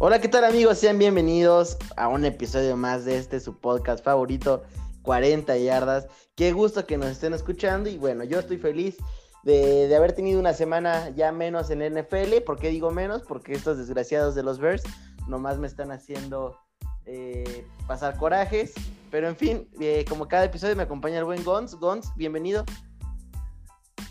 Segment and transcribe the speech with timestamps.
[0.00, 0.78] Hola, ¿qué tal amigos?
[0.78, 4.62] Sean bienvenidos a un episodio más de este su podcast favorito,
[5.02, 6.06] 40 yardas.
[6.36, 8.96] Qué gusto que nos estén escuchando y bueno, yo estoy feliz
[9.42, 12.42] de, haber tenido una semana ya menos en NFL.
[12.46, 13.22] ¿Por qué digo menos?
[13.22, 14.84] Porque estos desgraciados de los Bears
[15.26, 16.56] nomás me están haciendo
[17.04, 18.74] eh, pasar corajes.
[19.10, 21.74] Pero en fin, eh, como cada episodio me acompaña el buen Gons.
[21.74, 22.64] Gons, bienvenido.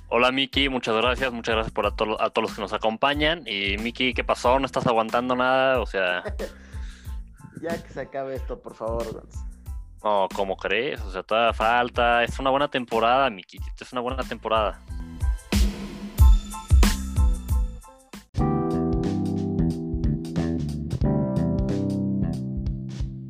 [0.10, 3.44] Hola Miki, muchas gracias, muchas gracias por a, todos los que nos acompañan.
[3.46, 4.58] Y Miki, ¿qué pasó?
[4.58, 5.82] ¿No estás aguantando nada?
[5.82, 6.24] O sea...
[7.62, 9.28] ya que se acabe esto, por favor.
[10.02, 11.02] No, ¿cómo crees?
[11.02, 12.24] O sea, toda falta.
[12.24, 13.60] Es una buena temporada, Miki.
[13.78, 14.82] Es una buena temporada.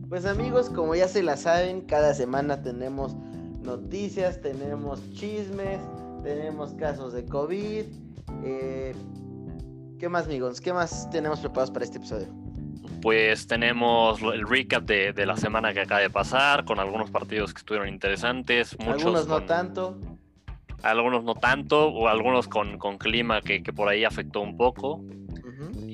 [0.09, 3.15] Pues amigos, como ya se la saben, cada semana tenemos
[3.63, 5.79] noticias, tenemos chismes,
[6.27, 7.85] tenemos casos de COVID.
[8.43, 8.93] Eh,
[9.97, 10.59] ¿Qué más, amigos?
[10.59, 12.27] ¿Qué más tenemos preparados para este episodio?
[13.01, 17.59] Pues tenemos el recap de, la semana que acaba de pasar, con algunos partidos que
[17.59, 18.77] estuvieron interesantes.
[18.77, 19.97] Muchos algunos no tanto.
[20.83, 25.01] Algunos no tanto, o algunos con, clima que, por ahí afectó un poco.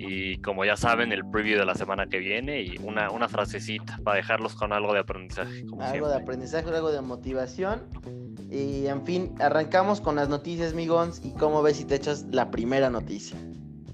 [0.05, 3.99] Y como ya saben, el preview de la semana que viene y una, una frasecita
[4.03, 5.65] para dejarlos con algo de aprendizaje.
[5.79, 7.81] algo de aprendizaje, algo de motivación.
[8.51, 11.21] Y en fin, arrancamos con las noticias, Migons.
[11.23, 13.37] ¿Y cómo ves si te echas la primera noticia?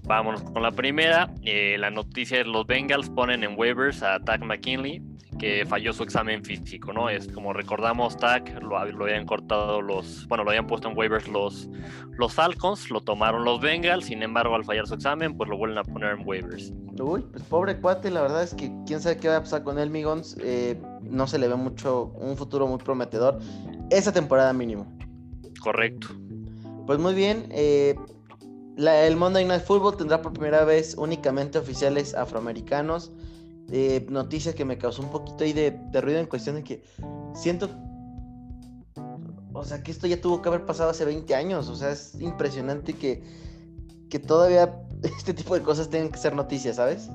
[0.09, 1.31] Vámonos con la primera.
[1.43, 5.03] Eh, la noticia es los Bengals ponen en waivers a Tag McKinley,
[5.37, 7.11] que falló su examen físico, ¿no?
[7.11, 11.27] Es como recordamos, Tag lo, lo, habían cortado los, bueno, lo habían puesto en waivers
[11.27, 11.69] los,
[12.17, 15.77] los Falcons, lo tomaron los Bengals, sin embargo, al fallar su examen, pues lo vuelven
[15.77, 16.73] a poner en waivers.
[16.99, 19.77] Uy, pues pobre cuate, la verdad es que quién sabe qué va a pasar con
[19.77, 20.37] él, Migons.
[20.41, 23.37] Eh, no se le ve mucho, un futuro muy prometedor.
[23.91, 24.91] Esa temporada mínimo.
[25.61, 26.07] Correcto.
[26.87, 27.93] Pues muy bien, eh,
[28.87, 33.11] el Monday Night Football tendrá por primera vez únicamente oficiales afroamericanos.
[33.71, 36.83] Eh, noticia que me causó un poquito ahí de, ruido en cuestión de que
[37.35, 37.69] siento.
[39.53, 41.67] O sea, que esto ya tuvo que haber pasado hace 20 años.
[41.67, 43.23] O sea, es impresionante que,
[44.09, 47.09] que todavía este tipo de cosas tengan que ser noticias, ¿sabes?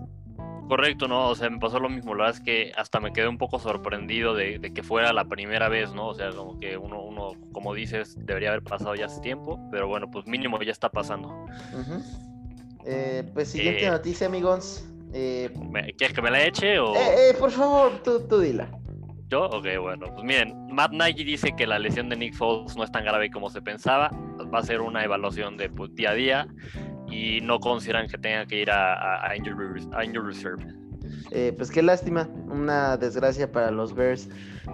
[0.69, 3.29] Correcto, no, o sea, me pasó lo mismo, la verdad es que hasta me quedé
[3.29, 6.09] un poco sorprendido de, que fuera la primera vez, ¿no?
[6.09, 9.89] O sea, como que uno, uno, como dices, debería haber pasado ya hace tiempo, pero
[9.89, 11.47] bueno, pues mínimo ya está pasando.
[12.87, 14.89] Eh, pues siguiente eh, noticia, amigos.
[15.13, 15.51] Eh,
[15.99, 16.95] ¿Quieres que me la eche o...?
[17.39, 18.69] por favor, tú, tú dila.
[19.29, 19.45] ¿Yo?
[19.47, 22.93] Ok, bueno, pues miren, Matt Nagy dice que la lesión de Nick Foles no es
[22.93, 24.11] tan grave como se pensaba,
[24.53, 26.49] va a ser una evaluación de pues, día a día
[27.15, 29.83] y no consideran que tenga que ir a, a, injury,
[30.21, 30.65] Reserve.
[31.31, 34.29] Eh, pues qué lástima, una desgracia para los Bears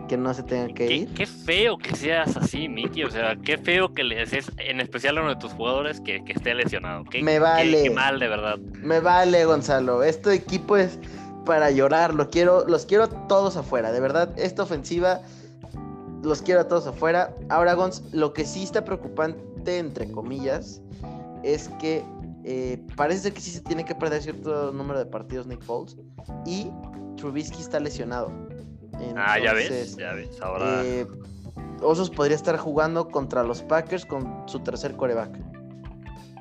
[0.08, 1.08] que no se tengan que ir.
[1.14, 3.04] Qué feo que seas así, Mickey.
[3.04, 4.22] O sea, qué feo que le
[4.58, 7.04] en especial a uno de tus jugadores, que, esté lesionado.
[7.22, 7.82] Me vale.
[7.82, 8.58] Qué, mal, de verdad.
[8.58, 10.02] Me vale, Gonzalo.
[10.02, 10.98] Este equipo es
[11.44, 12.14] para llorar.
[12.14, 13.92] Lo quiero, los quiero todos afuera.
[13.92, 15.20] De verdad, esta ofensiva
[16.22, 17.34] los quiero a todos afuera.
[17.48, 20.82] Ahora, Gonz, lo que sí está preocupante, entre comillas,
[21.42, 22.04] es que
[22.44, 25.96] eh, parece que sí se tiene que perder cierto número de partidos Nick Foles.
[26.46, 26.70] Y
[27.16, 28.32] Trubisky está lesionado.
[29.16, 30.40] ah, ya ves, ya ves.
[30.40, 30.84] Ahora.
[30.84, 31.06] Eh,
[31.82, 35.38] Osos podría estar jugando contra los Packers con su tercer coreback.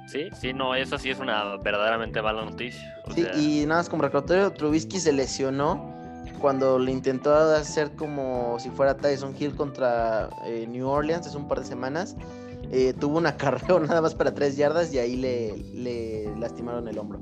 [0.08, 2.82] Sí, sí, no, eso sí es una verdaderamente mala noticia.
[3.14, 5.94] sí, y nada más como recordatorio, Trubisky se lesionó
[6.42, 11.48] cuando le intentó hacer como si fuera Tyson Hill contra eh, New Orleans hace un
[11.48, 12.16] par de semanas
[12.72, 17.20] eh, tuvo una carrera nada más para tres yardas y ahí le, lastimaron el hombro.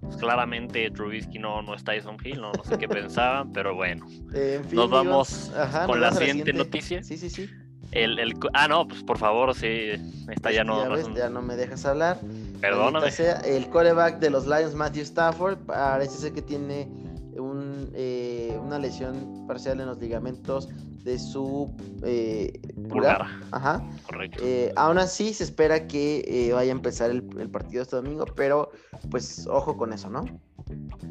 [0.00, 4.06] Pues claramente Trubisky no, no es Tyson Hill, no, sé qué pensaban, pero bueno.
[4.72, 5.52] nos vamos
[5.86, 7.02] con la siguiente, noticia.
[7.02, 7.48] Sí, sí, sí.
[7.92, 9.90] El, ah, no, pues por favor, sí,
[10.30, 10.96] esta ya no.
[11.14, 12.18] Ya, no me dejas hablar.
[12.60, 13.08] Perdóname.
[13.44, 16.88] el coreback de los Lions, Matthew Stafford, parece ser que tiene
[17.36, 20.68] un, eh, una lesión parcial en los ligamentos
[21.04, 22.52] de su eh,
[22.88, 23.26] pulgar.
[23.50, 23.82] Ajá.
[24.06, 24.42] Correcto.
[24.42, 28.70] Eh, aún así, se espera que eh, vaya a empezar el, partido este domingo, pero
[29.10, 30.24] pues ojo con eso, ¿no?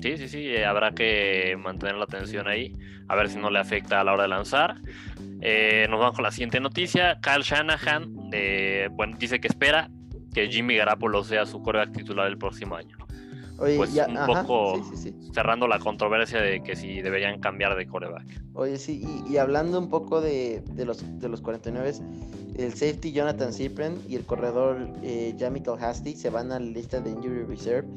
[0.02, 2.74] Sí, sí, sí, habrá que mantener la atención ahí,
[3.08, 4.76] a ver si no le afecta a la hora de lanzar.
[4.76, 7.20] nos vamos con la siguiente noticia.
[7.22, 8.16] Kyle Shanahan
[8.96, 9.90] bueno, dice que espera
[10.34, 12.98] que Jimmy Garapolo sea su coreback titular el próximo año.
[13.62, 14.82] Oye, pues un poco
[15.34, 18.26] cerrando la controversia de que si deberían cambiar de coreback.
[18.54, 21.94] Oye, sí, y, hablando un poco de, los, de los 49,
[22.58, 27.00] el safety Jonathan Cypren y el corredor eh, Jamichael Hasty se van a la lista
[27.00, 27.88] de Injury Reserve.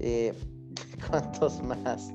[0.00, 0.32] Eh,
[1.08, 2.10] ¿Cuántos más?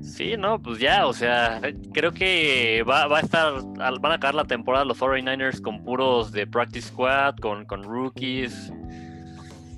[0.00, 1.60] Sí, no, pues ya, o sea,
[1.92, 6.32] creo que va, va, a estar, van a acabar la temporada los 49ers con puros
[6.32, 8.72] de practice squad, con, con rookies,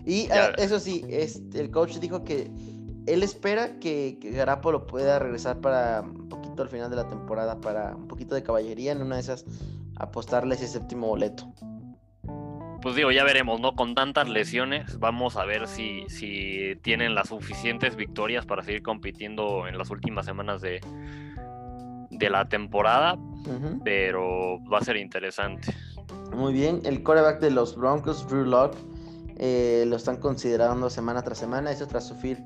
[0.05, 2.51] y ah, eso sí, este, el coach dijo que
[3.07, 7.61] él espera que, que Garapolo pueda regresar para un poquito al final de la temporada,
[7.61, 9.45] para un poquito de caballería, en una de esas
[9.97, 11.53] apostarle ese séptimo boleto.
[12.81, 13.77] Pues digo, ya veremos, ¿no?
[13.77, 19.69] Con tantas lesiones, vamos a ver si, si tienen las suficientes victorias para seguir compitiendo
[19.69, 20.81] en las últimas semanas de,
[22.11, 23.17] de la temporada,
[23.85, 25.73] pero va a ser interesante.
[26.35, 28.77] Muy bien, el coreback de los Broncos, Drew Locke,
[29.45, 32.39] eh, lo están considerando semana tras semana, eso tras sufrir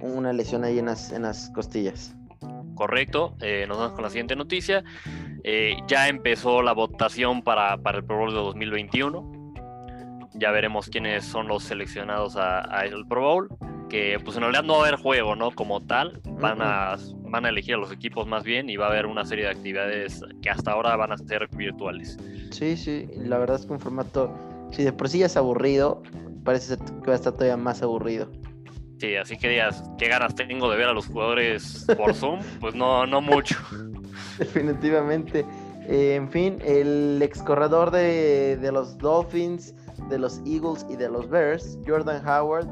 [0.00, 2.14] una lesión ahí en las, en las costillas.
[2.74, 4.84] Correcto, eh, nos vamos con la siguiente noticia.
[5.44, 9.54] Eh, ya empezó la votación para, para, el Pro Bowl de 2021.
[10.34, 13.48] Ya veremos quiénes son los seleccionados a, el Pro Bowl.
[13.88, 15.52] Que pues en realidad no va a haber juego, ¿no?
[15.52, 16.20] Como tal.
[16.38, 16.98] Van a,
[17.30, 19.52] van a elegir a los equipos más bien y va a haber una serie de
[19.52, 22.18] actividades que hasta ahora van a ser virtuales.
[22.50, 24.30] Sí, sí, la verdad es que un formato,
[24.70, 26.02] si de por sí ya es aburrido,
[26.44, 28.28] parece que va a estar todavía más aburrido.
[28.98, 32.40] Sí, así que digas, ¿qué ganas tengo de ver a los jugadores por Zoom?
[32.60, 33.56] Pues no, no mucho.
[34.38, 35.44] Definitivamente.
[35.88, 39.74] Eh, en fin, el ex corredor de, los Dolphins,
[40.08, 42.68] de los Eagles y de los Bears, Jordan Howard,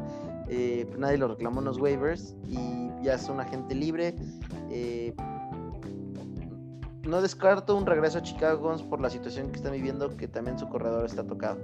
[0.48, 4.14] eh, nadie lo reclamó en los waivers y ya es un agente libre.
[4.70, 5.12] Eh,
[7.02, 10.68] no descarto un regreso a Chicago por la situación que están viviendo, que también su
[10.68, 11.58] corredor está tocado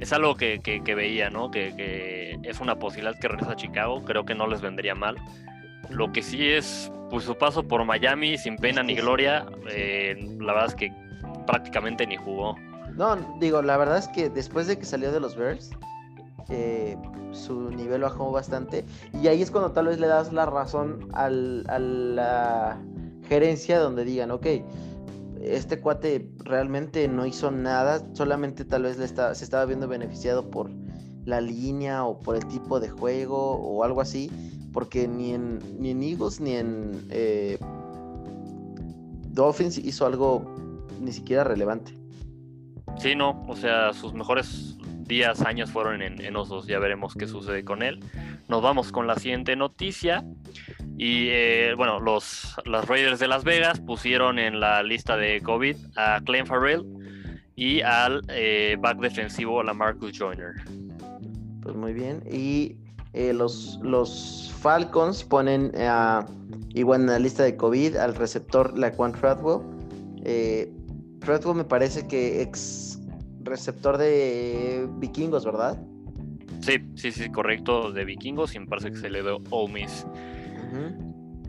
[0.00, 1.50] es algo que, veía, ¿no?
[1.50, 4.02] Que, es una posibilidad que regrese a Chicago.
[4.04, 5.16] Creo que no les vendría mal.
[5.90, 10.52] Lo que sí es, pues su paso por Miami sin pena ni gloria, eh, la
[10.52, 10.92] verdad es que
[11.46, 12.56] prácticamente ni jugó.
[12.94, 15.70] No, digo, la verdad es que después de que salió de los Bears,
[16.50, 16.96] eh,
[17.32, 18.84] su nivel bajó bastante.
[19.12, 22.78] Y ahí es cuando tal vez le das la razón al, a la
[23.28, 24.46] gerencia donde digan, ok,
[25.42, 30.50] este cuate realmente no hizo nada, solamente tal vez le está, se estaba viendo beneficiado
[30.50, 30.70] por
[31.24, 34.30] la línea o por el tipo de juego o algo así,
[34.72, 37.58] porque ni en, ni en Eagles ni en eh,
[39.30, 40.42] Dolphins hizo algo
[41.00, 41.94] ni siquiera relevante.
[42.98, 44.76] Sí, no, o sea, sus mejores
[45.06, 48.00] días, años fueron en, en Osos, ya veremos qué sucede con él.
[48.48, 50.24] Nos vamos con la siguiente noticia.
[50.98, 55.76] Y eh, bueno, los, los Raiders de Las Vegas pusieron en la lista de COVID
[55.96, 56.84] a Clem Farrell
[57.54, 60.54] y al eh, back defensivo a Marcus Joyner.
[61.62, 62.24] Pues muy bien.
[62.28, 62.76] Y
[63.12, 65.70] eh, los, los Falcons ponen
[66.74, 69.60] igual en la lista de COVID al receptor Laquan Treadwell.
[71.20, 72.98] Treadwell me parece que ex
[73.42, 75.80] receptor de vikingos, ¿verdad?
[76.60, 79.38] Sí, sí, sí, correcto, de vikingos y me parece que se le dio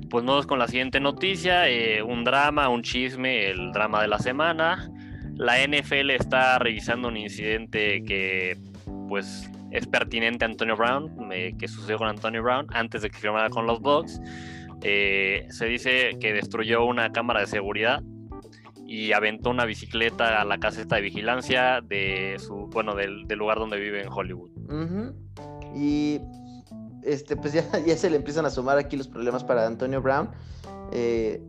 [0.09, 4.19] Pues vamos con la siguiente noticia, eh, un drama, un chisme, el drama de la
[4.19, 4.91] semana.
[5.35, 8.57] La NFL está revisando un incidente que
[9.07, 13.49] pues es pertinente a Antonio Brown, que sucedió con Antonio Brown antes de que firmara
[13.49, 14.19] con los Bucks.
[14.81, 18.01] Eh, se dice que destruyó una cámara de seguridad
[18.85, 23.79] y aventó una bicicleta a la caseta de vigilancia de su, bueno, del, lugar donde
[23.79, 24.49] vive en Hollywood.
[25.75, 26.19] Y
[27.03, 30.29] este, pues ya, ya se le empiezan a sumar aquí los problemas para Antonio Brown.
[30.91, 31.41] Eh,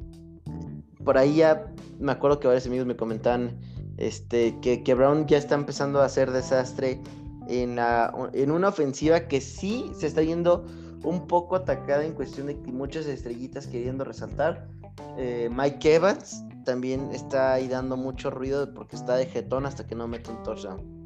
[1.04, 3.58] por ahí ya me acuerdo que varios amigos me comentaban
[3.96, 7.00] este, que, que, Brown ya está empezando a hacer desastre
[7.48, 10.66] en, la, en una ofensiva que sí se está yendo
[11.02, 14.68] un poco atacada en cuestión de muchas estrellitas queriendo resaltar.
[15.16, 19.94] Eh, Mike Evans también está ahí dando mucho ruido porque está de jetón hasta que
[19.94, 20.99] no mete un touchdown.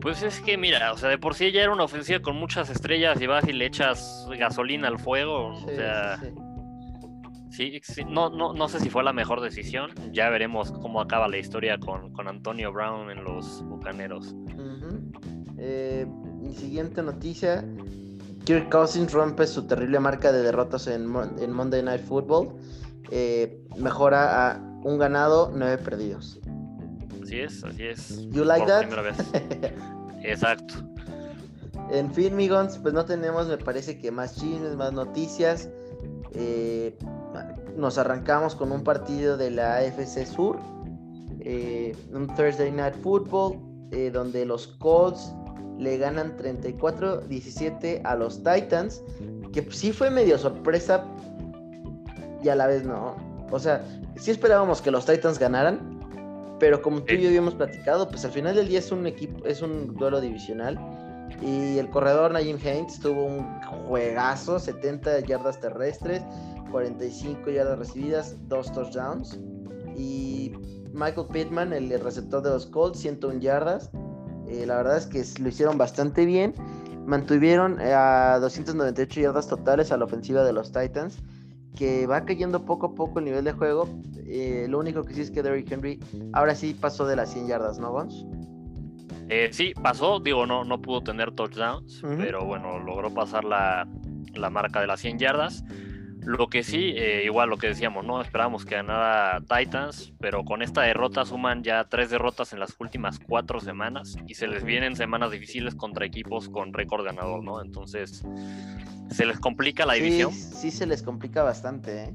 [0.00, 2.70] Pues es que mira, o sea, de por sí ya era una ofensiva con muchas
[2.70, 5.54] estrellas y vas y le echas gasolina al fuego.
[5.54, 6.20] o sea,
[7.50, 9.90] sí, no, no, no sé si fue la mejor decisión.
[10.12, 14.34] Ya veremos cómo acaba la historia con, Antonio Brown en los Bucaneros.
[15.58, 16.06] Eh,
[16.40, 17.64] mi siguiente noticia.
[18.44, 22.54] Kirk Cousins rompe su terrible marca de derrotas en, Monday Night Football.
[23.10, 26.40] Eh, mejora a un ganado, nueve perdidos.
[27.28, 28.30] Así es, así es.
[28.30, 28.86] You like that?
[30.22, 30.76] Exacto.
[31.90, 35.68] En fin, Migons, pues no tenemos, me parece que más chismes, más noticias.
[36.32, 36.96] Eh,
[37.76, 40.58] nos arrancamos con un partido de la AFC Sur,
[41.40, 43.58] eh, un Thursday Night Football,
[43.90, 45.30] eh, donde los Colts
[45.78, 49.02] le ganan 34-17 a los Titans,
[49.52, 51.04] que sí fue medio sorpresa
[52.42, 53.16] y a la vez no.
[53.50, 53.84] O sea,
[54.16, 55.97] sí esperábamos que los Titans ganaran,
[56.58, 59.44] pero como tú y yo habíamos platicado, pues al final del día es un equipo,
[59.46, 60.78] es un duelo divisional.
[61.42, 66.22] Y el corredor Najim Haynes tuvo un juegazo, 70 yardas terrestres,
[66.70, 69.38] 45 yardas recibidas, dos touchdowns.
[69.96, 70.52] Y
[70.92, 73.90] Michael Pittman, el receptor de los Colts, 101 yardas.
[74.48, 76.54] Eh, la verdad es que lo hicieron bastante bien.
[77.06, 81.22] mantuvieron a 298 yardas totales a la ofensiva de los Titans,
[81.78, 83.88] que va cayendo poco a poco el nivel de juego.
[84.26, 86.00] Eh, lo único que sí es que Derrick Henry
[86.32, 88.26] ahora sí pasó de las 100 yardas, ¿no, Gons?
[89.28, 93.86] Eh, sí, pasó, digo, no, no pudo tener touchdowns, pero bueno, logró pasar la,
[94.34, 95.64] la, marca de las 100 yardas.
[96.28, 100.60] Lo que sí, eh, igual lo que decíamos, no esperábamos que ganara Titans, pero con
[100.60, 104.94] esta derrota suman ya tres derrotas en las últimas cuatro semanas y se les vienen
[104.94, 107.62] semanas difíciles contra equipos con récord ganador, ¿no?
[107.62, 108.26] Entonces,
[109.10, 110.30] se les complica la división.
[110.34, 112.14] Sí, se les complica bastante, ¿eh?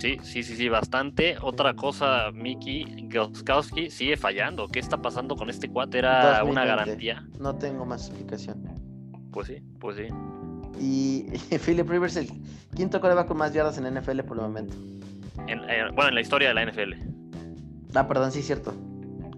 [0.00, 1.36] Sí, sí, sí, sí, bastante.
[1.42, 4.68] Otra cosa, Miki Goskowski sigue fallando.
[4.68, 5.98] ¿Qué está pasando con este cuate?
[5.98, 7.28] Era una garantía.
[7.38, 8.64] No tengo más explicación.
[9.30, 10.06] Pues sí, pues sí.
[10.80, 11.26] Y,
[11.64, 12.28] Philip Rivers, el
[12.74, 14.74] quinto coreback con más yardas en NFL por el momento.
[15.48, 16.94] Eh, bueno, en la historia de la NFL.
[17.94, 18.74] Ah, perdón, sí, cierto.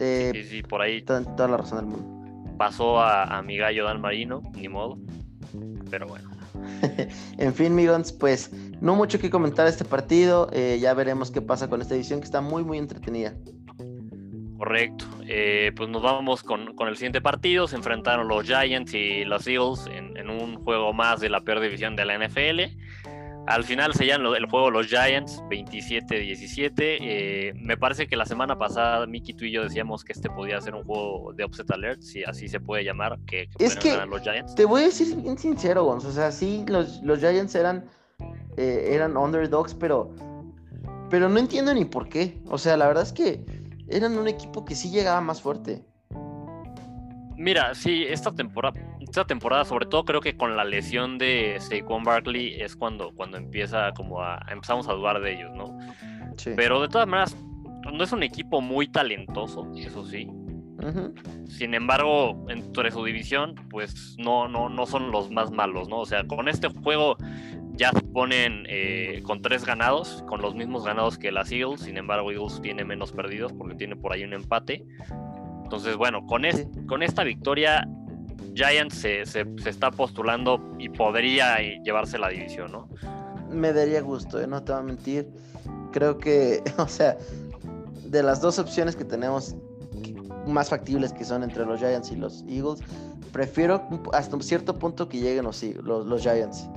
[0.01, 1.03] Eh, sí, sí, por ahí.
[1.03, 2.57] Toda, la razón del mundo.
[2.57, 4.99] Pasó a, a mi gallo Dan Marino, ni modo.
[5.91, 6.35] Pero bueno.
[7.39, 8.51] en fin, Migons, pues
[8.81, 10.49] no mucho que comentar este partido.
[10.53, 13.35] Eh, ya veremos qué pasa con esta edición que está muy, muy entretenida.
[14.65, 15.05] Correcto.
[15.29, 17.69] Eh, pues nos vamos con, el siguiente partido.
[17.69, 21.61] Se enfrentaron los Giants y los Eagles en, en, un juego más de la peor
[21.61, 22.61] división de la NFL.
[23.47, 26.73] Al final sellan el juego los Giants 27-17.
[26.79, 30.59] Eh, me parece que la semana pasada Miki, tú y yo decíamos que este podía
[30.63, 34.23] ser un juego de upset alert, si así se puede llamar, que, es que los
[34.23, 34.55] Giants.
[34.55, 36.07] Te voy a decir bien sincero, Gonz.
[36.07, 37.85] O sea, sí, los, los Giants eran,
[38.57, 40.11] eh, eran underdogs, pero,
[41.11, 42.39] pero no entiendo ni por qué.
[42.47, 43.45] O sea, la verdad es que
[43.89, 45.83] eran un equipo que sí llegaba más fuerte.
[47.37, 52.05] Mira, sí, esta temporada, esta temporada, sobre todo creo que con la lesión de Saquon
[52.05, 55.77] Barkley es cuando, cuando empieza como a, empezamos a dudar de ellos, ¿no?
[56.37, 56.53] Sí.
[56.57, 57.37] Pero de todas maneras,
[57.93, 60.31] no es un equipo muy talentoso, eso sí.
[61.49, 66.01] Sin embargo, entre su división, pues no, no, no son los más malos, ¿no?
[66.01, 67.17] O sea, con este juego
[67.77, 71.83] ya se ponen eh, con tres ganados, con los mismos ganados que las Eagles.
[71.83, 74.85] Sin embargo, Eagles tiene menos perdidos porque tiene por ahí un empate.
[75.65, 76.43] Entonces, bueno, con,
[76.87, 77.89] con esta victoria,
[78.55, 79.23] Giants se,
[79.67, 82.89] está postulando y podría llevarse la división, ¿no?
[83.51, 84.47] Me daría gusto, ¿eh?
[84.47, 85.29] no te voy a mentir.
[85.93, 87.17] Creo que, o sea,
[88.05, 89.57] de las dos opciones que tenemos
[90.47, 92.81] más factibles que son entre los Giants y los Eagles,
[93.33, 96.69] prefiero hasta un cierto punto que lleguen los, los, Giants.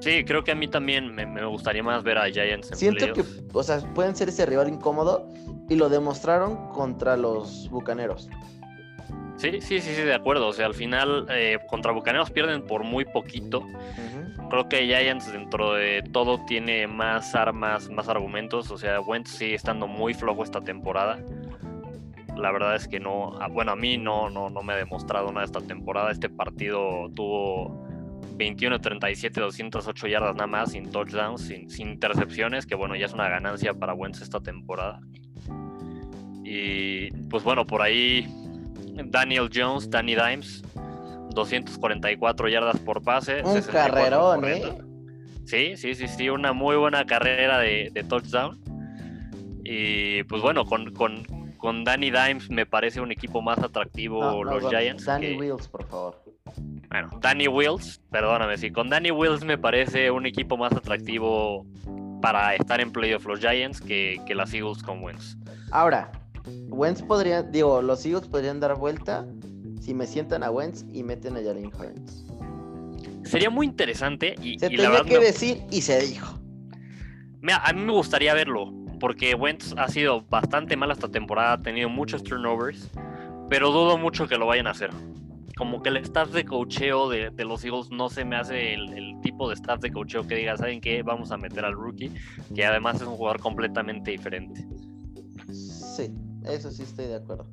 [0.00, 3.24] Sí, creo que a mí también me, gustaría más ver a Giants en Siento que,
[3.52, 5.28] o sea, pueden ser ese rival incómodo
[5.68, 8.28] y lo demostraron contra los Bucaneros.
[9.38, 10.48] Sí, sí, sí, sí, de acuerdo.
[10.48, 13.62] O sea, al final eh, contra Bucaneros pierden por muy poquito.
[14.50, 18.70] Creo que Giants dentro de todo tiene más armas, más argumentos.
[18.70, 21.20] O sea, Wentz sigue estando muy flojo esta temporada.
[22.38, 25.32] La verdad es que no, ah, bueno, a mí no, no, no me ha demostrado
[25.32, 26.10] nada esta temporada.
[26.10, 27.86] Este partido tuvo
[28.38, 33.28] 21-37, 208 yardas nada más, sin touchdowns, sin, sin intercepciones, que bueno, ya es una
[33.28, 35.00] ganancia para Wentz esta temporada.
[36.44, 38.26] Y pues bueno, por ahí
[39.04, 40.62] Daniel Jones, Danny Dimes,
[41.34, 43.42] 244 yardas por pase.
[43.44, 44.62] Un carrerón, ¿eh?
[45.44, 48.60] Sí, sí, sí, sí, una muy buena carrera de, touchdown.
[49.64, 51.22] Y pues bueno, con, con,
[51.58, 55.04] con, Danny Dimes me parece un equipo más atractivo los Giants.
[55.04, 56.22] Danny Wills, por favor.
[56.88, 61.66] Bueno, Danny Wills, perdóname, sí, con Danny Wills me parece un equipo más atractivo
[62.22, 65.36] para estar en playoff los Giants que, que las Eagles con Wentz.
[65.70, 66.10] Ahora,
[66.68, 69.26] Wentz podría, digo, los Eagles podrían dar vuelta
[69.80, 72.24] si me sientan a Wentz y meten a Jalen Hurts.
[73.24, 76.38] Sería muy interesante y, se tenía que decir y se dijo.
[77.40, 81.62] Mira, a mí me gustaría verlo porque Wentz ha sido bastante mal esta temporada, ha
[81.62, 82.90] tenido muchos turnovers,
[83.48, 84.90] pero dudo mucho que lo vayan a hacer.
[85.56, 89.20] Como que el staff de cocheo de, los Eagles no se me hace el, el,
[89.22, 91.02] tipo de staff de cocheo que diga, ¿saben qué?
[91.02, 92.12] Vamos a meter al rookie,
[92.54, 94.64] que además es un jugador completamente diferente.
[95.52, 96.12] Sí,
[96.44, 97.46] eso sí estoy de acuerdo.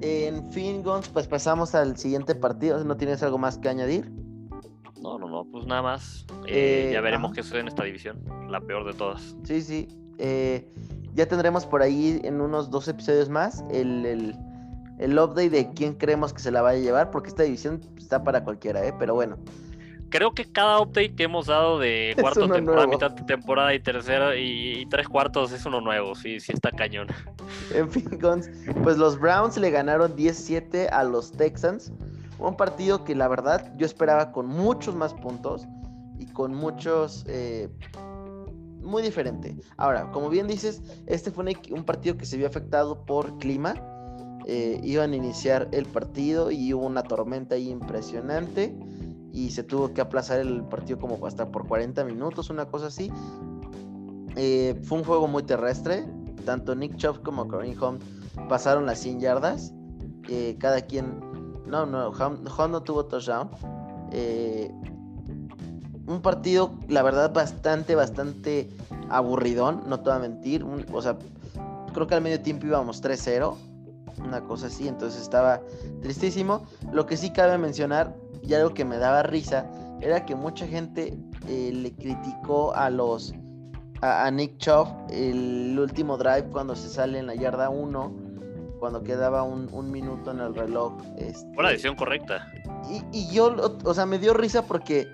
[0.00, 2.82] En fin, Gons, pues pasamos al siguiente partido.
[2.84, 4.10] ¿No tienes algo más que añadir?
[5.00, 6.26] No, no, no, pues nada más.
[6.46, 9.36] Eh, ya eh, veremos qué sucede en esta división, la peor de todas.
[9.44, 9.88] Sí, sí.
[10.18, 10.66] Eh,
[11.14, 14.36] ya tendremos por ahí en unos dos episodios más el, el,
[14.98, 18.22] el, update de quién creemos que se la vaya a llevar, porque esta división está
[18.24, 18.92] para cualquiera, ¿eh?
[18.98, 19.38] Pero bueno,
[20.14, 24.36] creo que cada update que hemos dado de cuarto temporada, mitad de temporada y tercera
[24.36, 27.08] y, tres cuartos es uno nuevo, sí, sí está cañón.
[27.74, 28.08] En fin,
[28.82, 31.92] pues los Browns le ganaron 17 a los Texans.
[32.38, 35.66] Un partido que la verdad yo esperaba con muchos más puntos
[36.18, 37.24] y con muchos...
[37.28, 37.68] Eh,
[38.84, 39.56] muy diferente.
[39.76, 43.74] Ahora, como bien dices, este fue un partido que se vio afectado por clima
[44.46, 48.76] eh, iban a iniciar el partido y hubo una tormenta ahí impresionante
[49.32, 53.10] y se tuvo que aplazar el partido como hasta por 40 minutos, una cosa así.
[54.36, 56.06] Eh, fue un juego muy terrestre,
[56.44, 58.02] tanto Nick Chubb como Kareem Hunt
[58.48, 59.72] pasaron las 100 yardas,
[60.28, 61.20] eh, cada quien,
[61.66, 63.48] no, no, Hunt, no tuvo touchdown.
[66.06, 68.68] Un partido, la verdad, bastante, bastante
[69.08, 70.64] aburridón, no te voy a mentir.
[70.92, 71.16] o sea,
[71.92, 73.56] creo que al medio tiempo íbamos 3-0
[74.22, 75.60] una cosa así, entonces estaba
[76.02, 76.66] tristísimo.
[76.92, 79.66] Lo que sí cabe mencionar, y algo que me daba risa,
[80.00, 81.16] era que mucha gente
[81.48, 83.34] eh, le criticó a los
[84.02, 88.12] a, Nick Chubb el último drive cuando se sale en la yarda 1,
[88.78, 90.92] cuando quedaba un, minuto en el reloj.
[91.16, 92.46] Este, Fue la decisión correcta.
[93.12, 95.08] Y, yo, o sea, me dio risa porque,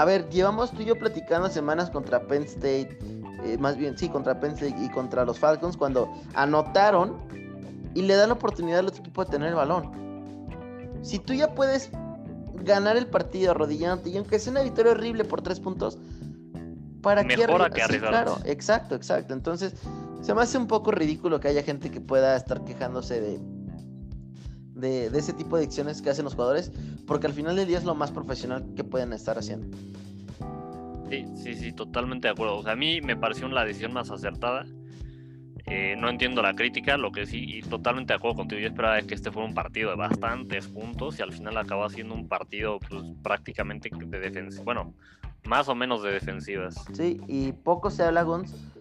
[0.00, 2.98] a ver, llevamos tú y yo platicando semanas contra Penn State.
[3.44, 7.18] Eh, más bien, sí, contra Penn State y contra los Falcons, cuando anotaron
[7.92, 9.90] y le da la oportunidad al otro equipo de tener el balón.
[11.02, 11.90] Si tú ya puedes
[12.64, 15.98] ganar el partido arrodillándote y aunque sea una victoria horrible por tres puntos,
[17.02, 18.08] ¿para qué arriesgar?
[18.08, 19.34] claro, exacto, exacto.
[19.34, 19.74] Entonces,
[20.22, 23.38] se me hace un poco ridículo que haya gente que pueda estar quejándose de,
[24.74, 26.72] de, ese tipo de acciones que hacen los jugadores,
[27.06, 29.76] porque al final del día es lo más profesional que pueden estar haciendo.
[31.08, 32.58] Sí, sí, sí, totalmente de acuerdo.
[32.58, 34.64] O sea, a mí me pareció la decisión más acertada.
[35.66, 39.00] Eh, no entiendo la crítica, lo que sí, y totalmente de acuerdo contigo, yo esperaba
[39.02, 42.80] que este fuera un partido de bastantes puntos y al final acabó siendo un partido
[42.80, 44.94] pues, prácticamente de defensa, bueno,
[45.46, 46.74] más o menos de defensivas.
[46.92, 48.26] Sí, y poco se habla,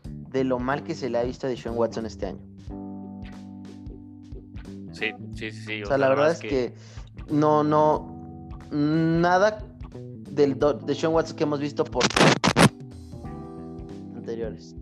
[0.03, 2.39] de lo mal que se le ha visto a Sean Watson este año.
[4.99, 5.83] Sí, sí, sí.
[5.83, 6.73] O, sea, la, verdad, es que...
[7.29, 9.59] no, no, nada
[10.29, 12.03] del de Sean Watson que hemos visto por
[14.15, 14.75] anteriores.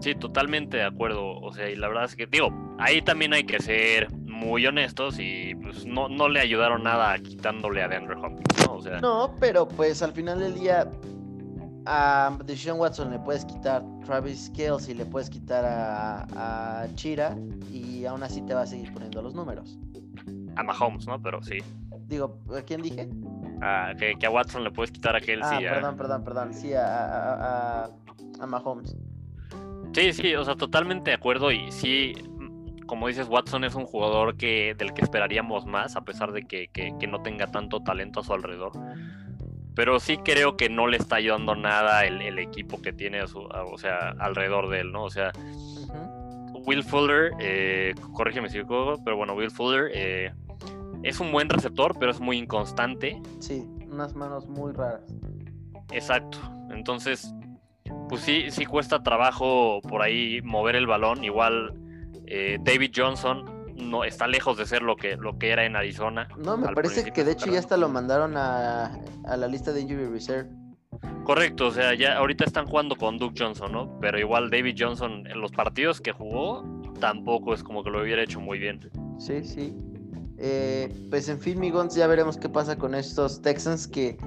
[0.00, 1.40] Sí, totalmente de acuerdo.
[1.40, 5.16] O sea, y la verdad es que, digo, ahí también hay que ser muy honestos
[5.18, 8.74] y pues no, no le ayudaron nada quitándole a DeAndre Hopkins, ¿no?
[8.74, 10.88] O sea, no, pero pues al final del día
[11.86, 16.26] a Deshaun Watson le puedes quitar Travis Kelce y le puedes quitar a,
[16.82, 17.36] a, Chira
[17.70, 19.78] y aún así te va a seguir poniendo los números.
[20.56, 21.20] A Mahomes, ¿no?
[21.20, 21.58] Pero sí.
[22.06, 23.08] Digo, ¿a quién dije?
[23.98, 25.48] que, a Watson le puedes quitar a Kelce.
[25.54, 26.54] Ah, perdón, perdón, perdón.
[26.54, 27.90] Sí, a, a,
[28.40, 28.96] a Mahomes.
[29.94, 32.14] Sí, sí, o sea, totalmente de acuerdo y sí,
[32.86, 36.68] como dices, Watson es un jugador que, del que esperaríamos más, a pesar de que,
[37.08, 38.72] no tenga tanto talento a su alrededor.
[39.74, 43.40] Pero sí creo que no le está ayudando nada el, equipo que tiene a su,
[43.40, 45.04] o sea, alrededor de él, ¿no?
[45.04, 45.32] O sea,
[46.66, 50.32] Will Fuller, eh, corrígeme si equivoco, pero bueno, Will Fuller eh,
[51.02, 53.20] es un buen receptor, pero es muy inconstante.
[53.40, 55.02] Sí, unas manos muy raras.
[55.92, 56.38] Exacto.
[56.70, 57.34] Entonces,
[58.08, 61.24] pues sí, sí cuesta trabajo por ahí mover el balón.
[61.24, 61.74] Igual
[62.26, 66.28] eh, David Johnson no está lejos de ser lo que, lo que era en Arizona.
[66.38, 70.06] No, me parece que de hecho ya hasta lo mandaron a, la lista de injury
[70.06, 70.50] reserve.
[71.24, 73.98] Correcto, o sea, ya ahorita están jugando con Duke Johnson, ¿no?
[74.00, 76.62] Pero igual David Johnson en los partidos que jugó
[77.00, 78.80] tampoco es como que lo hubiera hecho muy bien.
[79.18, 79.74] Sí, sí.
[80.38, 84.18] Eh, pues en fin, Migons, ya veremos qué pasa con estos Texans que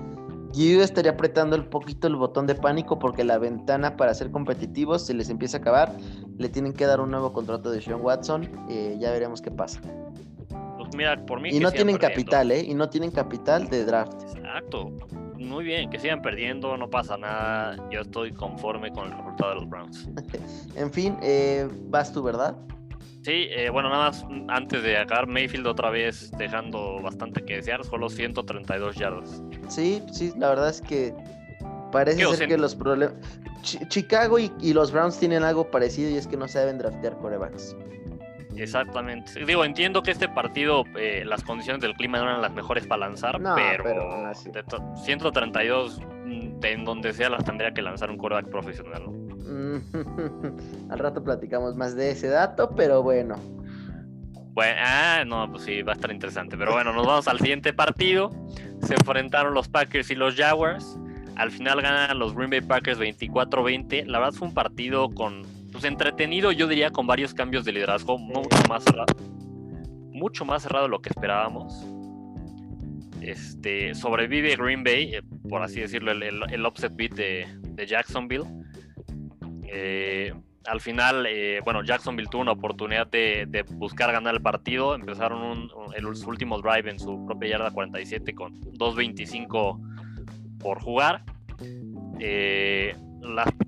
[0.54, 5.06] yo estaría apretando un poquito el botón de pánico porque la ventana para ser competitivos
[5.06, 5.94] se les empieza a acabar.
[6.38, 8.50] Le tienen que dar un nuevo contrato de Sean Watson.
[8.70, 9.82] Eh, ya veremos qué pasa.
[10.78, 11.50] Pues mira, por mí.
[11.52, 12.64] Y no tienen capital, ¿eh?
[12.64, 14.22] Y no tienen capital de draft.
[14.36, 14.92] Exacto.
[15.38, 17.78] Muy bien, que sigan perdiendo, no pasa nada.
[17.92, 20.10] Yo estoy conforme con el resultado de los Browns.
[20.76, 22.56] en fin, eh, vas tú, ¿verdad?
[23.24, 27.84] Sí, eh, bueno, nada más antes de acabar, Mayfield otra vez dejando bastante que desear,
[27.84, 29.44] solo 132 yardas.
[29.68, 31.14] Sí, sí, la verdad es que
[31.92, 33.16] parece ser que los problemas.
[33.62, 37.76] Chicago y, los Browns tienen algo parecido y es que no saben draftear corebacks.
[38.56, 39.46] Exactamente.
[39.46, 43.08] Digo, entiendo que este partido, eh, las condiciones del clima no eran las mejores para
[43.08, 43.40] lanzar,
[43.84, 44.34] pero,
[44.96, 49.04] 132, mm, en donde sea, las tendría que lanzar un coreback profesional.
[49.06, 49.28] ¿no?
[50.90, 53.36] Al rato platicamos más de ese dato, pero bueno.
[54.58, 56.58] Bueno, ah, no, pues sí, va a estar interesante.
[56.58, 58.32] Pero bueno, nos vamos al siguiente partido.
[58.82, 60.98] Se enfrentaron los Packers y los Jaguars.
[61.38, 64.06] Al final ganan los Green Bay Packers 24-20.
[64.08, 68.18] La verdad fue un partido con, pues entretenido, yo diría, con varios cambios de liderazgo,
[68.18, 69.16] mucho más cerrado,
[70.12, 71.86] mucho más cerrado de lo que esperábamos.
[73.22, 78.46] Este, sobrevive Green Bay, eh, por así decirlo, el, el, upset beat de, Jacksonville.
[79.68, 80.34] Eh,
[80.66, 84.96] al final, eh, bueno, Jacksonville tuvo una oportunidad de, buscar ganar el partido.
[84.96, 89.97] Empezaron el último drive en su propia yarda 47 con 2.25
[90.68, 91.24] por jugar.
[92.20, 92.94] Eh,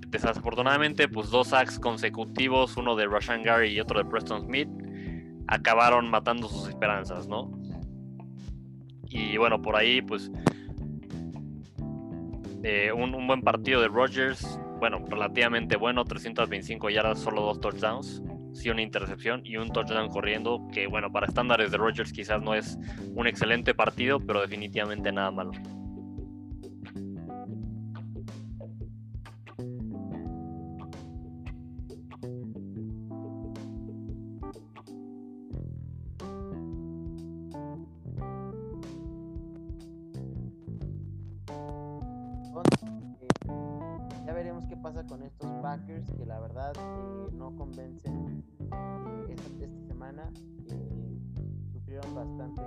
[0.08, 4.68] desafortunadamente, pues dos sacks consecutivos, uno de Rashan Gary y otro de Preston Smith.
[5.46, 7.50] acabaron matando sus esperanzas, ¿no?
[9.08, 10.30] Y bueno, por ahí, pues,
[12.64, 18.68] eh, un, buen partido de Rodgers, bueno, relativamente bueno, 325 yardas, solo dos touchdowns, sí
[18.68, 22.78] una intercepción y un touchdown corriendo, que bueno, para estándares de Rodgers quizás no es
[23.14, 25.52] un excelente partido, pero definitivamente nada malo.
[45.06, 50.30] Que la verdad eh, no convencen eh, esta, semana.
[50.68, 51.18] Eh,
[51.72, 52.62] sufrieron bastante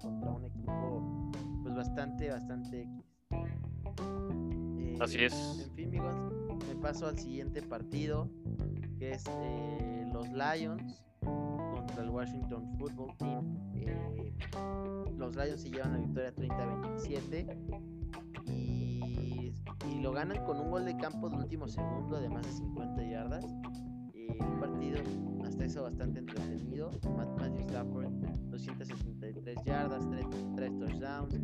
[0.00, 1.30] contra un equipo
[1.62, 3.04] pues bastante, bastante X.
[5.00, 5.68] Así es.
[5.68, 6.14] En fin, amigos,
[6.68, 8.28] me paso al siguiente partido,
[8.98, 9.24] que es
[10.12, 13.58] los Lions contra el Washington Football Team.
[15.16, 17.88] los Lions se llevan la victoria 30-27
[19.86, 23.02] y lo ganan con un gol de campo de último segundo de más de 50
[23.04, 23.44] yardas.
[24.14, 24.98] Eh, un partido
[25.44, 26.90] hasta eso bastante entretenido.
[27.36, 28.08] Matthew Stafford,
[28.50, 30.08] 273 yardas,
[30.56, 31.34] 3, touchdowns.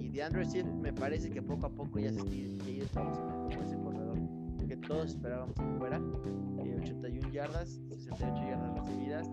[0.00, 2.20] Y DeAndre Swift me parece que poco a poco ya se
[2.80, 4.18] está como ese corredor
[4.68, 5.98] que todos esperábamos que fuera.
[5.98, 9.30] 81 eh, yardas, 68 yardas recibidas.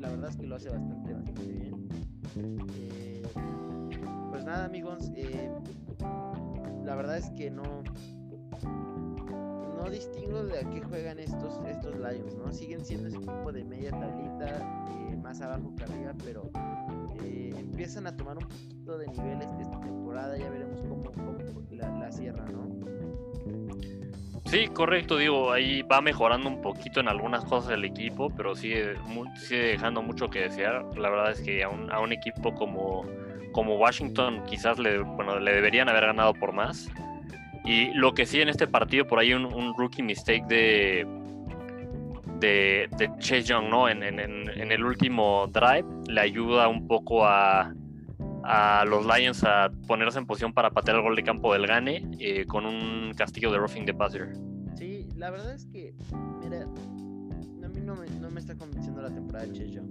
[0.00, 1.88] la verdad es que lo hace bastante, bastante bien.
[2.36, 3.22] Eh,
[4.30, 5.10] pues nada, amigos
[6.84, 7.82] la verdad es que no
[9.76, 12.52] no distingo de a qué juegan estos estos Lions, ¿no?
[12.52, 16.50] Siguen siendo ese equipo de media tablita, eh, más abajo que arriba, pero
[17.22, 21.10] eh, empiezan a tomar un poquito de niveles de esta temporada, ya veremos cómo,
[21.70, 22.64] la, la cierra, ¿no?
[24.46, 28.94] Sí, correcto, digo, ahí va mejorando un poquito en algunas cosas el equipo, pero sigue,
[29.36, 30.96] sigue dejando mucho que desear.
[30.96, 33.04] La verdad es que a un, a un equipo como,
[33.54, 36.90] como Washington quizás le, bueno, le deberían haber ganado por más.
[37.64, 41.06] Y lo que sí en este partido, por ahí un, rookie mistake de,
[42.40, 43.88] de, de Chase Young, ¿no?
[43.88, 44.20] En, en,
[44.72, 47.72] el último drive le ayuda un poco a,
[48.42, 52.06] a los Lions a ponerse en posición para patear el gol de campo del Gane
[52.18, 54.34] eh, con un castillo de roughing the passer.
[54.76, 55.94] Sí, la verdad es que,
[56.42, 56.66] mira,
[57.84, 59.90] no me, no me está convenciendo la temporada de Chase Young.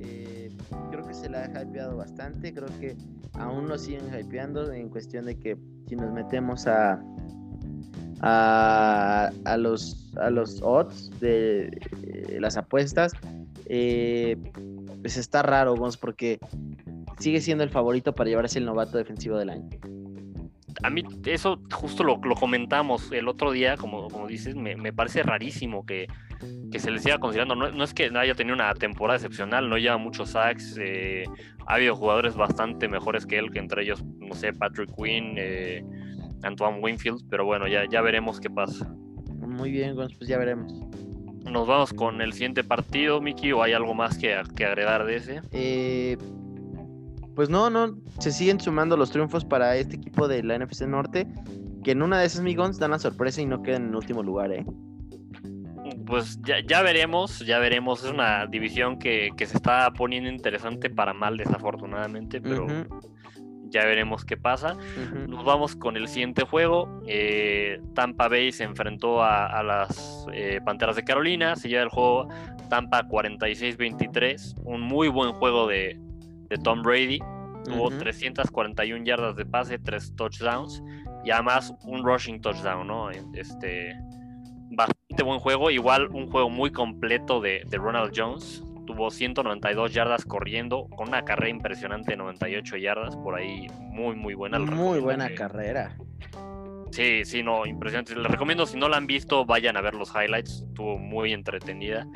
[0.00, 0.50] Eh,
[0.90, 2.96] creo que se la ha hypeado bastante, creo que
[3.34, 5.56] aún lo siguen hypeando en cuestión de que
[5.88, 7.02] si nos metemos a
[8.20, 11.70] a, los a los odds de,
[12.40, 13.12] las apuestas
[13.66, 14.36] eh,
[15.02, 16.38] pues está raro porque
[17.18, 19.68] sigue siendo el favorito para llevarse el novato defensivo del año
[20.82, 24.92] a mí eso justo lo, lo comentamos el otro día, como, como dices, me, me
[24.92, 26.06] parece rarísimo que,
[26.70, 27.54] que, se le siga considerando.
[27.54, 31.24] No, no, es que haya tenido una temporada excepcional, no lleva muchos sacks, eh,
[31.66, 35.84] ha habido jugadores bastante mejores que él, que entre ellos, no sé, Patrick Quinn, eh,
[36.42, 38.88] Antoine Winfield, pero bueno, ya, ya veremos qué pasa.
[39.38, 40.72] Muy bien, pues ya veremos.
[41.50, 45.16] Nos vamos con el siguiente partido, Miki, o hay algo más que, que agregar de
[45.16, 45.42] ese?
[45.52, 46.16] Eh,
[47.36, 51.26] pues no, no, se siguen sumando los triunfos para este equipo de la NFC Norte,
[51.84, 54.50] que en una de esas Migons dan la sorpresa y no quedan en último lugar,
[54.52, 54.66] ¿eh?
[56.06, 58.04] Pues ya, ya veremos, ya veremos.
[58.04, 62.66] Es una división que, se está poniendo interesante para mal, desafortunadamente, pero
[63.68, 64.76] ya veremos qué pasa.
[65.28, 67.02] Nos vamos con el siguiente juego.
[67.06, 72.28] Eh, Tampa Bay se enfrentó a, las eh, Panteras de Carolina, se lleva el juego
[72.68, 75.98] Tampa 46-23, un muy buen juego de,
[76.48, 77.18] de Tom Brady.
[77.64, 80.80] Tuvo 341 yardas de pase, 3 touchdowns
[81.24, 83.10] y además un rushing touchdown, ¿no?
[83.10, 83.92] Este,
[84.70, 88.62] bastante buen juego, igual un juego muy completo de, Ronald Jones.
[88.86, 94.34] Tuvo 192 yardas corriendo, con una carrera impresionante de 98 yardas, por ahí muy, muy
[94.34, 94.60] buena.
[94.60, 95.96] Muy buena carrera.
[96.92, 98.14] Sí, sí, no, impresionante.
[98.14, 100.62] Les recomiendo, si no la han visto, vayan a ver los highlights.
[100.68, 102.06] Estuvo muy entretenida.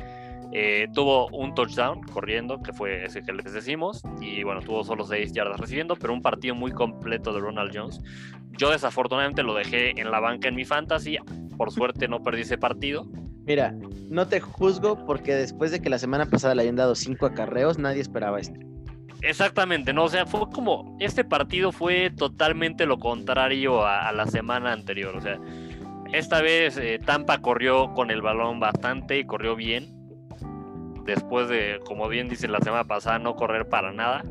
[0.52, 5.04] Eh, tuvo un touchdown corriendo, que fue ese que les decimos, y bueno, tuvo solo
[5.04, 8.00] 6 yardas recibiendo, pero un partido muy completo de Ronald Jones.
[8.58, 11.18] Yo desafortunadamente lo dejé en la banca en mi fantasy,
[11.56, 13.06] por suerte no perdí ese partido.
[13.46, 13.74] Mira,
[14.08, 17.78] no te juzgo porque después de que la semana pasada le hayan dado 5 acarreos,
[17.78, 18.58] nadie esperaba esto.
[19.22, 20.04] Exactamente, ¿no?
[20.04, 25.20] O sea, fue como, este partido fue totalmente lo contrario a, la semana anterior, o
[25.20, 25.38] sea,
[26.12, 29.99] esta vez eh, Tampa corrió con el balón bastante y corrió bien,
[31.04, 34.24] después de, como bien dice la semana pasada, no correr para nada.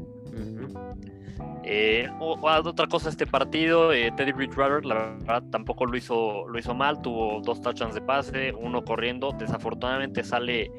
[1.72, 6.74] Eh, otra cosa este partido, eh, Teddy Bridgewater, la verdad tampoco lo hizo, lo hizo
[6.74, 10.72] mal, tuvo dos touchdowns de pase, uno corriendo, desafortunadamente sale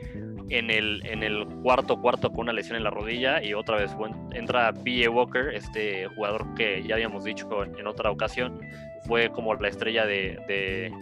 [0.48, 3.94] en el, en el cuarto cuarto con una lesión en la rodilla y otra vez
[4.32, 5.08] entra B.A.
[5.08, 8.60] Walker, este jugador que ya habíamos dicho en, otra ocasión,
[9.06, 10.92] fue como la estrella de...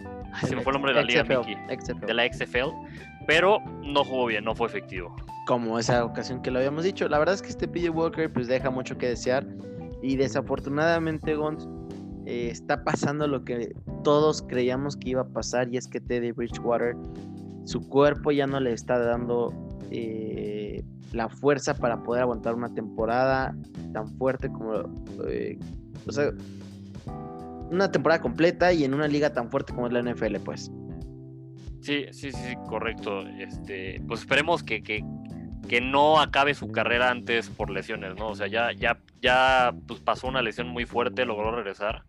[0.45, 2.69] se me fue el nombre de la liga, de la XFL,
[3.29, 5.15] pero no jugó bien, no fue efectivo.
[5.45, 7.91] Como esa ocasión que lo habíamos dicho, la verdad es que este B.A.
[7.91, 9.45] Walker pues deja mucho que desear
[10.01, 11.69] y desafortunadamente Gons
[12.25, 16.31] eh, está pasando lo que todos creíamos que iba a pasar y es que Teddy
[16.31, 16.95] Bridgewater
[17.65, 19.53] su cuerpo ya no le está dando
[19.91, 23.55] eh, la fuerza para poder aguantar una temporada
[23.93, 24.73] tan fuerte como,
[25.27, 25.59] eh,
[26.07, 26.31] o sea,
[27.69, 30.71] una temporada completa y en una liga tan fuerte como es la NFL, pues.
[31.81, 33.21] Sí, sí, sí, correcto.
[33.27, 35.03] Este, pues esperemos que, que,
[35.67, 38.29] que, no acabe su carrera antes por lesiones, ¿no?
[38.29, 42.03] O sea, ya, ya, ya pues pasó una lesión muy fuerte, logró regresar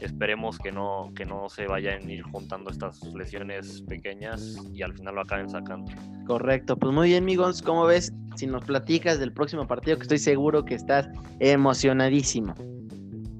[0.00, 4.92] esperemos que no, que no se vayan a ir juntando estas lesiones pequeñas y al
[4.94, 5.92] final lo acaben sacando.
[6.26, 8.12] Correcto, pues muy bien, amigos, ¿cómo ves?
[8.36, 11.08] Si nos platicas del próximo partido, que estoy seguro que estás
[11.40, 12.54] emocionadísimo.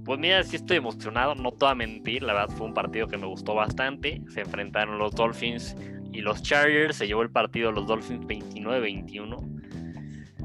[0.07, 3.09] Pues mira, sí estoy emocionado, no te voy a mentir, la verdad fue un partido
[3.09, 4.23] que me gustó bastante.
[4.29, 5.77] Se enfrentaron los Dolphins
[6.13, 9.57] y los Chargers, se llevó el partido los Dolphins 29-21.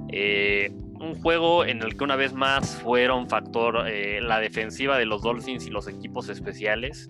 [0.10, 5.06] Eh, un juego en el que una vez más fueron factor eh, la defensiva de
[5.06, 7.08] los Dolphins y los equipos especiales.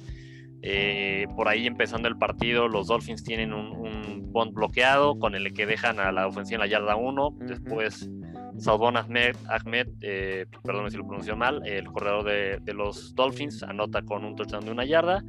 [0.61, 5.53] Eh, por ahí empezando el partido, los Dolphins tienen un, un punt bloqueado con el
[5.53, 7.37] que dejan a la ofensiva en la yarda 1.
[7.47, 8.09] Después,
[8.57, 14.01] Salvon Ahmed, Ahmed eh, perdón si lo pronuncio mal, el corredor de, los Dolphins, anota
[14.01, 15.23] con un touchdown de una yarda.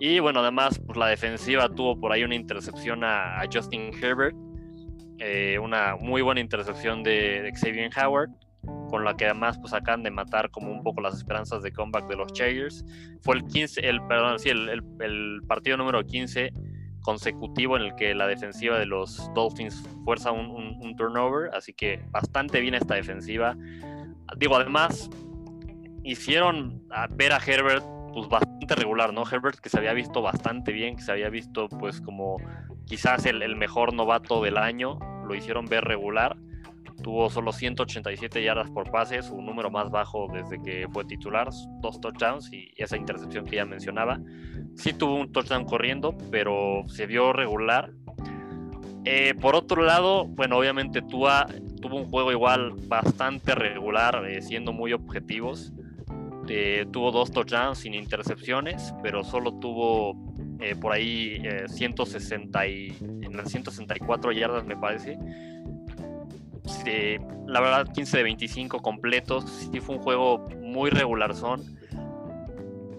[0.00, 4.36] Y bueno, además, pues, la defensiva tuvo por ahí una intercepción a Justin Herbert
[5.18, 8.30] eh, una muy buena intercepción de, Xavier Howard,
[8.88, 12.08] con la que además pues acaban de matar como un poco las esperanzas de comeback
[12.08, 12.84] de los Chargers.
[13.22, 16.50] Fue el 15, el, perdón, sí, el, partido número 15
[17.04, 22.60] consecutivo en el que la defensiva de los Dolphins fuerza un, turnover, así que bastante
[22.60, 23.56] bien esta defensiva.
[24.36, 25.10] Digo, además,
[26.02, 29.24] hicieron ver a Herbert pues bastante regular, ¿no?
[29.30, 32.36] Herbert que se había visto bastante bien, que se había visto pues como
[32.86, 36.36] quizás el, mejor novato del año, lo hicieron ver regular.
[37.04, 41.50] Tuvo solo 187 yardas por pase, su número más bajo desde que fue titular,
[41.82, 44.18] dos touchdowns y esa intercepción que ya mencionaba.
[44.74, 47.92] Sí tuvo un touchdown corriendo, pero se vio regular.
[49.04, 51.46] Eh, por otro lado, bueno, obviamente Tua
[51.82, 55.74] tuvo un juego igual bastante regular, eh, siendo muy objetivos.
[56.48, 60.16] Eh, tuvo dos touchdowns sin intercepciones, pero solo tuvo
[60.80, 65.18] por ahí 160 eh, y, en las 164 yardas me parece.
[67.46, 71.62] La verdad 15 de 25 completos, sí fue un juego muy regular son.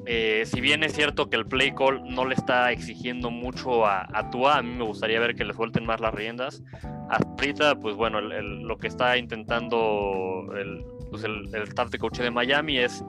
[0.07, 4.07] Eh, si bien es cierto que el play call no le está exigiendo mucho a,
[4.13, 6.61] a Tua, a mí me gustaría ver que le suelten más las riendas.
[7.09, 12.77] Ahorita, pues bueno, lo que está intentando el, pues el, staff de coach de Miami
[12.77, 13.03] es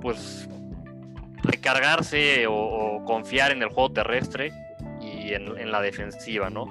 [0.00, 0.48] pues
[1.42, 4.52] recargarse o, confiar en el juego terrestre
[5.00, 6.66] y en, la defensiva, ¿no?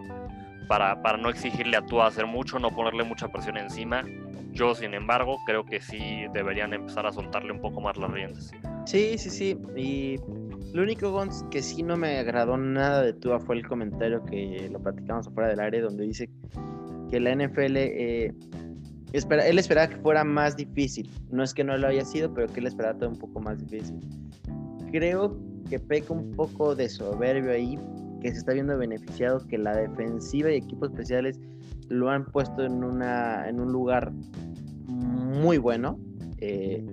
[0.68, 4.04] Para, para, no exigirle a Tua hacer mucho, no ponerle mucha presión encima.
[4.52, 8.52] Yo, sin embargo, creo que sí deberían empezar a soltarle un poco más las riendas.
[8.86, 9.58] Sí, sí, sí.
[9.76, 10.18] Y
[10.74, 14.70] lo único, Gons, que sí no me agradó nada de Tua fue el comentario que
[14.72, 16.30] lo platicamos afuera del área, donde dice
[17.10, 18.34] que la NFL, eh,
[19.14, 21.10] espera, él esperaba que fuera más difícil.
[21.30, 23.60] No es que no lo haya sido, pero que él esperaba todo un poco más
[23.60, 24.00] difícil
[24.92, 25.38] creo
[25.70, 27.80] que peca un poco de soberbio ahí,
[28.22, 31.40] que se está viendo beneficiado, que la defensiva y equipos especiales
[31.90, 34.12] lo han puesto en, una, en un lugar
[34.88, 36.00] muy bueno,
[36.38, 36.86] eh,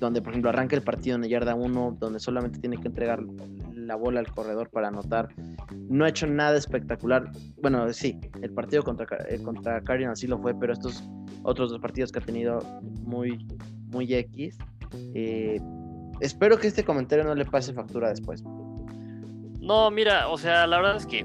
[0.00, 3.22] donde por ejemplo arranca el partido en la yarda 1, donde solamente tiene que entregar
[3.74, 5.28] la bola al corredor para anotar.
[5.88, 7.30] No ha hecho nada espectacular.
[7.60, 11.08] Bueno, sí, el partido contra, eh, contra Cardinals sí lo fue, pero estos
[11.44, 12.60] otros dos partidos que ha tenido
[13.04, 13.46] muy,
[13.90, 14.56] muy X.
[15.14, 15.60] Eh,
[16.22, 18.44] Espero que este comentario no le pase factura después.
[19.62, 21.24] No, mira, o sea, la verdad es que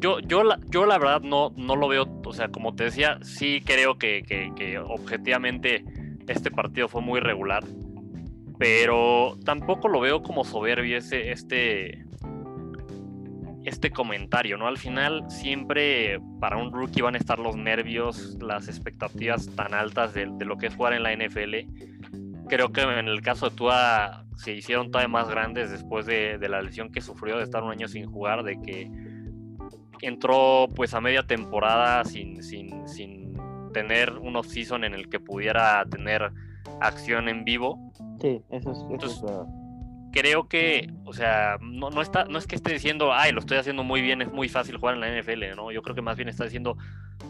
[0.00, 3.18] yo, yo, la, yo la verdad no, no lo veo, o sea, como te decía,
[3.22, 5.84] sí creo que, que, objetivamente
[6.28, 7.64] este partido fue muy regular,
[8.58, 12.04] pero tampoco lo veo como soberbio ese, este,
[13.64, 14.68] este comentario, ¿no?
[14.68, 20.12] Al final siempre para un rookie van a estar los nervios, las expectativas tan altas
[20.12, 21.66] de lo que es jugar en la NFL
[22.50, 26.60] creo que en el caso de Tua se hicieron todavía más grandes después de, la
[26.60, 28.90] lesión que sufrió de estar un año sin jugar, de que
[30.02, 33.34] entró pues a media temporada sin, sin, sin
[33.72, 36.32] tener un off-season en el que pudiera tener
[36.80, 37.78] acción en vivo.
[38.20, 39.24] Sí, eso es,
[40.12, 43.58] creo que, o sea, no, no, está, no es que esté diciendo, ay, lo estoy
[43.58, 45.70] haciendo muy bien, es muy fácil jugar en la NFL, ¿no?
[45.70, 46.76] Yo creo que más bien está diciendo,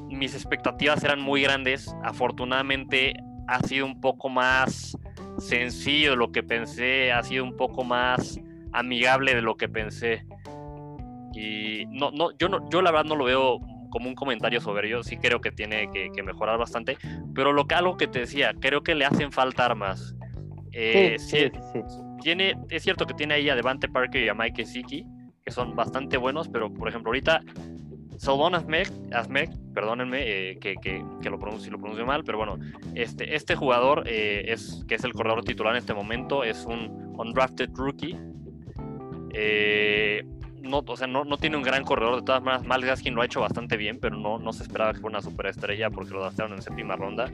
[0.08, 3.14] mis expectativas eran muy grandes, afortunadamente
[3.48, 4.96] ha sido un poco más
[5.40, 8.40] sencillo de lo que pensé, ha sido un poco más
[8.72, 10.24] amigable de lo que pensé.
[11.34, 14.88] Y no, no, yo no, yo la verdad no lo veo como un comentario sobre
[14.88, 16.96] ello, sí creo que tiene que, mejorar bastante,
[17.34, 20.14] pero lo que algo que te decía, creo que le hacen falta armas.
[20.72, 21.80] Eh, sí, sí,
[22.22, 25.04] tiene, es cierto que tiene ahí a Devante Parker y a Mike Siki,
[25.44, 27.42] que son bastante buenos, pero por ejemplo ahorita
[28.20, 30.18] Salvon Azmek, perdónenme
[30.50, 32.58] eh, que, que, lo pronuncie, lo pronuncio mal, pero bueno,
[32.94, 37.14] este, este jugador eh, es, que es el corredor titular en este momento, es un
[37.16, 38.18] undrafted rookie.
[39.32, 40.22] Eh,
[40.60, 43.22] no, o sea, no, no, tiene un gran corredor, de todas maneras, Mal Gaskin lo
[43.22, 46.20] ha hecho bastante bien, pero no, no se esperaba que fuera una superestrella porque lo
[46.20, 47.32] draftaron en séptima ronda.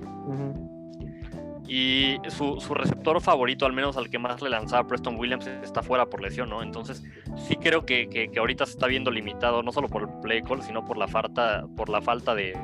[1.68, 6.07] Y su, receptor favorito, al menos al que más le lanzaba Preston Williams, está fuera
[6.07, 6.62] por lesión, ¿no?
[6.62, 7.02] Entonces,
[7.37, 10.85] sí creo que, ahorita se está viendo limitado, no solo por el play call, sino
[10.85, 12.57] por la falta, por la falta de,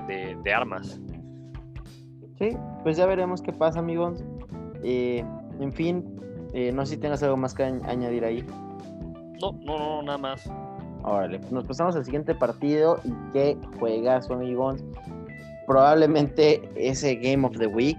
[0.55, 1.01] armas.
[2.39, 4.23] Sí, pues ya veremos qué pasa, amigos.
[4.85, 5.25] Eh,
[5.61, 6.05] en fin,
[6.53, 8.45] eh, no sé si tengas algo más que añadir ahí.
[9.41, 10.49] No, no, no, nada más.
[11.05, 14.85] Órale, pues nos pasamos al siguiente partido y qué juegazo, amigos.
[15.67, 17.99] Probablemente ese Game of the Week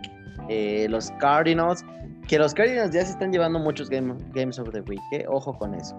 [0.49, 1.85] eh, los Cardinals,
[2.27, 5.73] que los Cardinals ya se están llevando muchos Games of the Week, eh, ojo con
[5.73, 5.95] eso.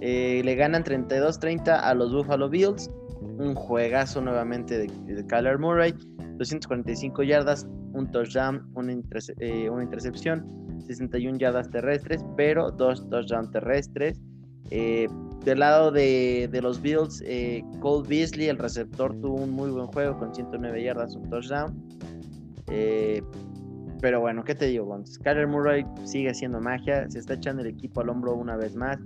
[0.00, 5.94] Eh, le ganan 32-30 a los Buffalo Bills, un juegazo nuevamente de, Kyler Murray,
[6.38, 10.44] 245 yardas, un touchdown, una, intercepción,
[10.86, 14.20] 61 yardas terrestres, pero dos touchdowns terrestres.
[14.70, 17.22] del lado de, los Bills,
[17.80, 21.76] Cole Beasley, el receptor, tuvo un muy buen juego con 109 yardas, un touchdown.
[24.02, 28.00] Pero bueno, ¿qué te digo, Skyler Murray sigue haciendo magia, se está echando el equipo
[28.00, 28.98] al hombro una vez más.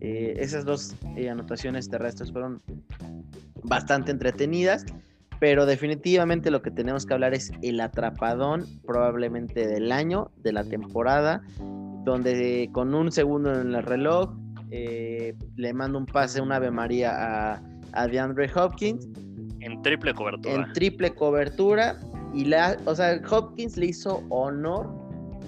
[0.00, 2.62] Eh, esas dos eh, anotaciones terrestres fueron
[3.64, 4.86] bastante entretenidas,
[5.40, 10.62] pero definitivamente lo que tenemos que hablar es el atrapadón, probablemente del año, de la
[10.62, 11.42] temporada,
[12.04, 14.32] donde con un segundo en el reloj
[14.70, 17.10] eh, le manda un pase, un Ave María
[17.54, 17.62] a,
[17.94, 19.08] a DeAndre Hopkins.
[19.58, 20.54] En triple cobertura.
[20.54, 21.98] En triple cobertura
[22.36, 24.86] y la, o sea, Hopkins le hizo honor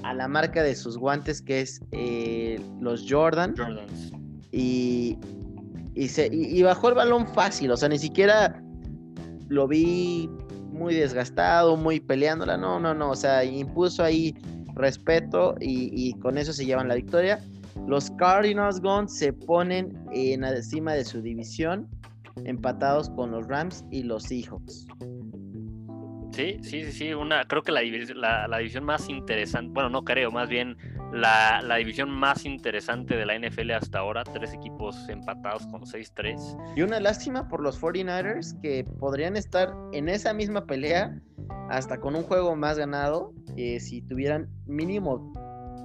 [0.02, 3.54] a la marca de sus guantes que es eh, los Jordan.
[3.56, 4.12] Jordans.
[4.52, 5.18] Y,
[5.94, 8.62] y, se, y, bajó el balón fácil, o sea, ni siquiera
[9.48, 10.30] lo vi
[10.72, 12.56] muy desgastado, muy peleándola.
[12.56, 14.34] No, no, no, o sea, impuso ahí
[14.74, 17.38] respeto y, y con eso se llevan la victoria.
[17.86, 21.86] Los Cardinals Guns se ponen en encima de su división,
[22.44, 24.86] empatados con los Rams y los Seahawks.
[26.38, 27.14] Sí, sí, sí, sí.
[27.14, 27.82] Una, creo que la,
[28.46, 30.76] la, división más interesante, bueno, no creo, más bien
[31.12, 34.22] la, división más interesante de la NFL hasta ahora.
[34.22, 36.76] Tres equipos empatados con 6-3.
[36.76, 41.20] Y una lástima por los 49ers que podrían estar en esa misma pelea
[41.70, 45.32] hasta con un juego más ganado eh, si tuvieran mínimo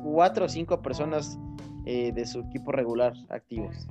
[0.04, 1.40] cuatro o cinco personas
[1.88, 3.88] eh, de su equipo regular activos.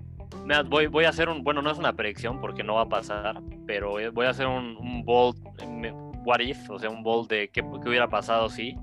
[0.70, 3.42] Voy, voy, a hacer un, bueno, no es una predicción porque no va a pasar,
[3.66, 5.36] pero eh, voy a hacer un, un bold
[6.24, 8.76] what if, o sea, un bold de qué, hubiera pasado si.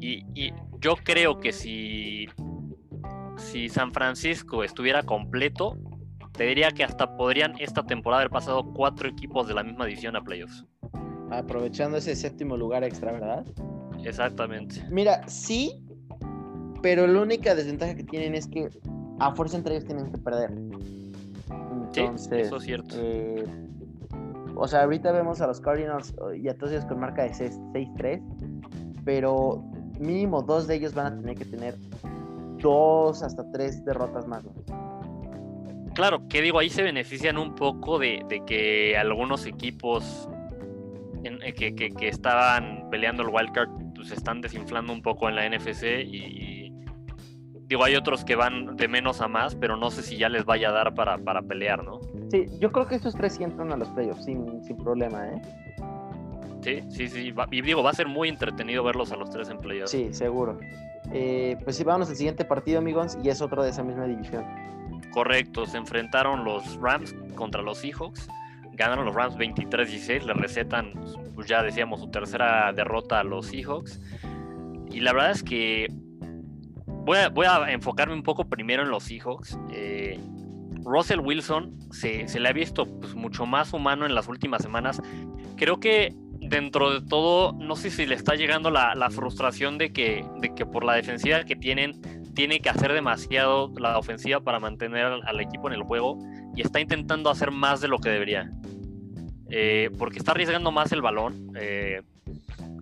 [0.00, 2.26] Y, yo creo que si,
[3.36, 5.78] si San Francisco estuviera completo,
[6.32, 10.16] te diría que hasta podrían esta temporada haber pasado cuatro equipos de la misma división
[10.16, 10.66] a playoffs.
[11.30, 13.46] Aprovechando ese séptimo lugar extra, ¿verdad?
[14.04, 14.84] Exactamente.
[14.90, 15.80] Mira, sí,
[16.82, 18.68] pero la única desventaja que tienen es que
[19.20, 20.50] a fuerza entre ellos tienen que perder.
[21.86, 22.96] Entonces, sí, eso es cierto.
[22.98, 23.44] Eh,
[24.62, 28.22] o sea, ahorita vemos a los Cardinals y a todos ellos con marca de 6-3,
[29.04, 29.60] pero
[29.98, 31.74] mínimo dos de ellos van a tener que tener
[32.58, 34.44] dos hasta tres derrotas más.
[35.96, 40.28] Claro, que digo, ahí se benefician un poco de, que algunos equipos
[41.24, 46.51] eh, que, estaban peleando el wildcard pues están desinflando un poco en la NFC y,
[47.72, 50.44] digo, hay otros que van de menos a más, pero no sé si ya les
[50.44, 52.00] vaya a dar para, para pelear, ¿no?
[52.30, 55.42] Sí, yo creo que estos tres sí entran a los playoffs sin, sin problema, ¿eh?
[56.60, 57.34] Sí, sí, sí.
[57.50, 59.90] y digo, va a ser muy entretenido verlos a los tres en playoffs.
[59.90, 60.58] Sí, seguro.
[61.12, 64.44] Eh, pues sí, vamos al siguiente partido, amigos, y es otro de esa misma división.
[65.10, 68.28] Correcto, se enfrentaron los Rams contra los Seahawks.
[68.74, 70.92] Ganaron los Rams 23-16, le recetan,
[71.34, 73.98] pues ya decíamos, su tercera derrota a los Seahawks.
[74.90, 75.88] Y la verdad es que
[77.04, 79.58] voy a, enfocarme un poco primero en los Seahawks.
[79.72, 80.18] Eh,
[80.84, 85.00] Russell Wilson se, le ha visto pues, mucho más humano en las últimas semanas.
[85.56, 90.24] Creo que dentro de todo, no sé si le está llegando la, frustración de que,
[90.40, 92.00] de que por la defensiva que tienen
[92.34, 96.18] tiene que hacer demasiado la ofensiva para mantener al, equipo en el juego
[96.56, 98.50] y está intentando hacer más de lo que debería.
[99.50, 101.52] Eh, porque está arriesgando más el balón.
[101.56, 102.02] Eh,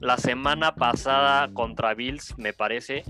[0.00, 3.02] la semana pasada contra Bills, me parece.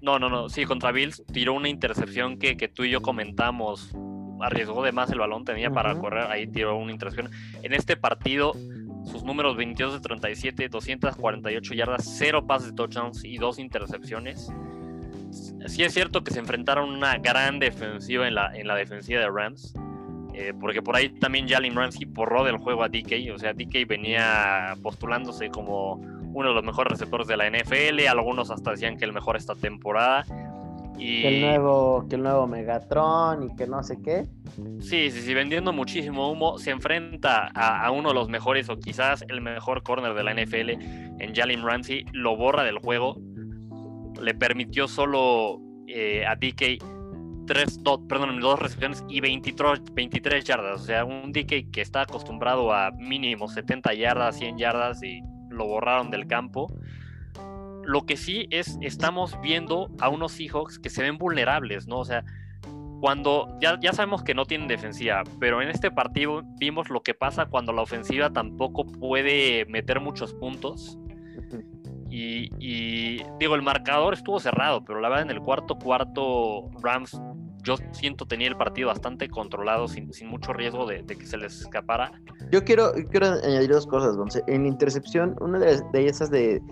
[0.00, 0.48] No, no, no.
[0.48, 3.94] Sí, contra Bills tiró una intercepción que, que tú y yo comentamos.
[4.40, 7.32] Arriesgó de más el balón, tenía para correr, ahí tiró una intercepción.
[7.62, 8.52] En este partido
[9.04, 14.52] sus números 22 de 37, 248 yardas, 0 pases de touchdowns y 2 intercepciones.
[15.66, 19.28] Sí es cierto que se enfrentaron una gran defensiva en la, en la defensiva de
[19.28, 19.74] Rams,
[20.34, 23.86] eh, porque por ahí también Jalen Ramsey porró del juego a DK, o sea, DK
[23.86, 26.00] venía postulándose como
[26.32, 29.54] uno de los mejores receptores de la NFL, algunos hasta decían que el mejor esta
[29.54, 30.24] temporada,
[30.98, 34.26] que, el nuevo, que el nuevo Megatron y que no sé qué.
[34.80, 36.58] Sí, sí, sí, vendiendo muchísimo humo.
[36.58, 40.70] Se enfrenta a, uno de los mejores o quizás el mejor corner de la NFL
[41.20, 42.04] en Jalen Ramsey.
[42.12, 43.16] Lo borra del juego.
[44.20, 46.82] Le permitió solo eh, a DK
[47.46, 50.80] tres, perdón, dos recepciones y 23, 23 yardas.
[50.80, 55.22] O sea, un DK que está acostumbrado a mínimo 70 yardas, 100 yardas y
[55.58, 56.72] lo borraron del campo.
[57.84, 61.98] Lo que sí es, estamos viendo a unos Seahawks que se ven vulnerables, ¿no?
[61.98, 62.24] O sea,
[63.00, 67.14] cuando ya, ya sabemos que no tienen defensiva, pero en este partido vimos lo que
[67.14, 70.98] pasa cuando la ofensiva tampoco puede meter muchos puntos.
[72.10, 77.20] Y, y, digo, el marcador estuvo cerrado, pero la verdad en el cuarto cuarto Rams
[77.62, 81.60] yo siento tenía el partido bastante controlado sin, sin mucho riesgo de, que se les
[81.60, 82.12] escapara.
[82.50, 84.42] Yo quiero, quiero añadir dos cosas, Gonce.
[84.46, 86.62] En intercepción, una de, de esas de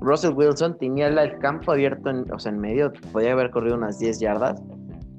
[0.00, 3.98] Russell Wilson tenía el campo abierto, en, o sea, en medio, podía haber corrido unas
[3.98, 4.60] 10 yardas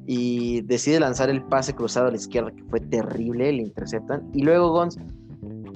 [0.05, 4.29] y decide lanzar el pase cruzado a la izquierda, que fue terrible, le interceptan.
[4.33, 4.97] Y luego Gons,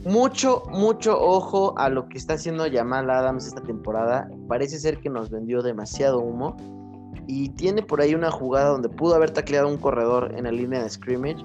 [0.06, 4.30] mucho, mucho ojo a lo que está haciendo Jamal Adams esta temporada.
[4.48, 6.58] Parece ser que nos vendió demasiado humo.
[7.26, 10.84] Y tiene por ahí una jugada donde pudo haber tacleado un corredor en la línea
[10.84, 11.44] de scrimmage.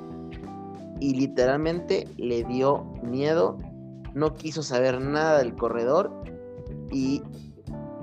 [1.00, 3.58] Y literalmente le dio miedo.
[4.14, 6.12] No quiso saber nada del corredor.
[6.90, 7.22] Y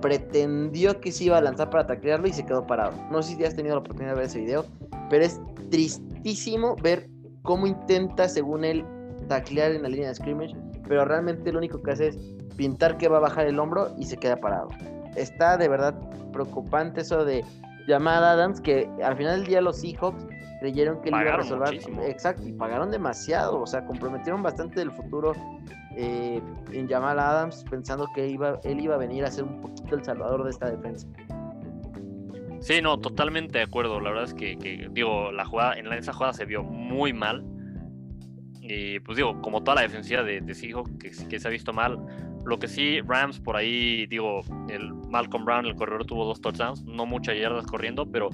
[0.02, 2.94] pretendió que se iba a lanzar para taclearlo y se quedó parado.
[3.12, 4.66] No sé si has tenido la oportunidad de ver ese video,
[5.10, 5.40] pero es
[5.70, 7.10] tristísimo ver
[7.44, 8.86] cómo intenta, según él,
[9.28, 10.56] taclear en la línea de scrimmage,
[10.88, 12.18] pero realmente lo único que hace es
[12.56, 14.70] pintar que va a bajar el hombro y se queda parado.
[15.16, 15.96] Está de verdad
[16.32, 17.44] preocupante eso de
[17.88, 20.26] llamada Adams, que al final del día los Seahawks
[20.60, 21.80] creyeron que él iba a resolver.
[22.04, 25.34] Exacto, y pagaron demasiado, o sea, comprometieron bastante del futuro
[25.96, 29.96] eh, en Jamal Adams, pensando que iba, él iba a venir a ser un poquito
[29.96, 31.08] el salvador de esta defensa.
[32.62, 34.00] Sí, no, totalmente de acuerdo.
[34.00, 37.44] La verdad es que, digo, la jugada, en esa jugada se vio muy mal.
[38.62, 41.74] Y pues digo, como toda la defensiva de, de Seahawks que, que se ha visto
[41.74, 42.00] mal,
[42.46, 46.84] lo que sí, Rams por ahí, digo, el Malcolm Brown, el corredor, tuvo dos touchdowns,
[46.84, 48.30] no muchas yardas corriendo, pero,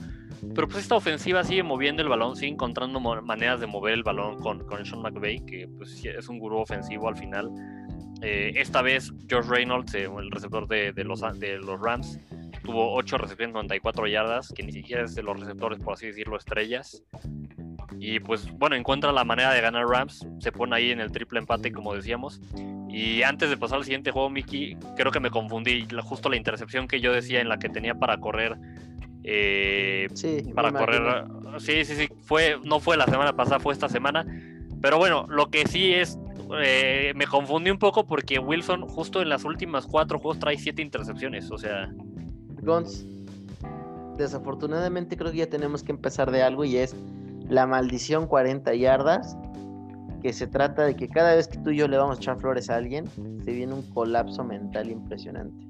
[0.53, 4.37] pero pues esta ofensiva sigue moviendo el balón, sigue encontrando maneras de mover el balón
[4.37, 7.51] con, con Sean McVay, que pues es un gurú ofensivo al final.
[8.21, 12.19] Eh, esta vez, George Reynolds, eh, el receptor de, de, los, de los Rams,
[12.63, 16.37] tuvo 8 recepciones, 94 yardas, que ni siquiera es de los receptores, por así decirlo,
[16.37, 17.03] estrellas.
[17.99, 21.39] Y pues bueno, encuentra la manera de ganar Rams, se pone ahí en el triple
[21.39, 22.41] empate, como decíamos.
[22.89, 25.87] Y antes de pasar al siguiente juego, Mickey, creo que me confundí.
[26.03, 28.57] Justo la intercepción que yo decía en la que tenía para correr.
[29.23, 31.25] Eh, sí, para correr.
[31.57, 32.09] Sí, sí, sí.
[32.23, 34.25] Fue, no fue la semana pasada, fue esta semana.
[34.81, 36.17] Pero bueno, lo que sí es.
[36.61, 40.81] Eh, me confundí un poco porque Wilson, justo en las últimas cuatro juegos, trae siete
[40.81, 41.49] intercepciones.
[41.51, 41.91] O sea.
[42.61, 43.05] Gons,
[44.17, 46.95] desafortunadamente creo que ya tenemos que empezar de algo y es
[47.49, 49.37] la maldición 40 yardas
[50.21, 52.39] que se trata de que cada vez que tú y yo le vamos a echar
[52.39, 53.05] flores a alguien,
[53.43, 55.67] se viene un colapso mental impresionante.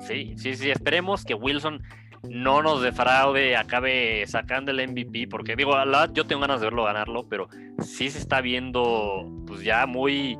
[0.00, 1.80] Sí, sí, sí, esperemos que Wilson
[2.28, 5.72] no nos defraude, acabe sacando el MVP, porque digo,
[6.12, 10.36] yo tengo ganas de verlo ganarlo, pero sí se está viendo pues ya muy,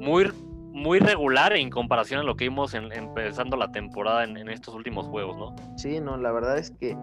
[0.00, 0.30] muy,
[0.72, 5.06] muy regular en comparación a lo que vimos en, empezando la temporada en, estos últimos
[5.06, 5.56] juegos, ¿no?
[5.76, 6.96] Sí, no, la verdad es que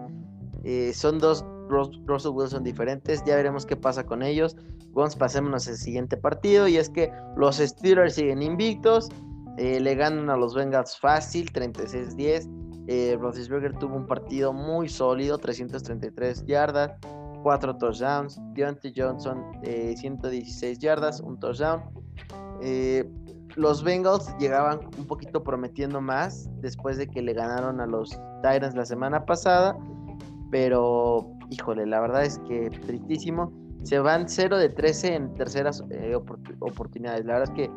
[0.64, 3.22] eh, son dos Russell Wilson diferentes.
[3.24, 4.56] Ya veremos qué pasa con ellos.
[4.92, 6.68] Vamos, pasémonos al siguiente partido.
[6.68, 9.08] Y es que los Steelers siguen invictos.
[9.56, 12.48] Eh, le ganan a los Bengals fácil, 36-10.
[12.86, 16.92] Eh, Roethlisberger tuvo un partido muy sólido, 333 yardas,
[17.42, 18.40] 4 touchdowns.
[18.54, 21.82] Deontay Johnson, 116 eh, yardas, un touchdown.
[22.62, 23.08] Eh,
[23.56, 28.10] los Bengals llegaban un poquito prometiendo más después de que le ganaron a los
[28.42, 29.76] Titans la semana pasada,
[30.50, 33.52] pero híjole, la verdad es que tristísimo.
[33.82, 36.14] se van 0 de 13 en terceras eh,
[36.60, 37.24] oportunidades.
[37.24, 37.70] La verdad es que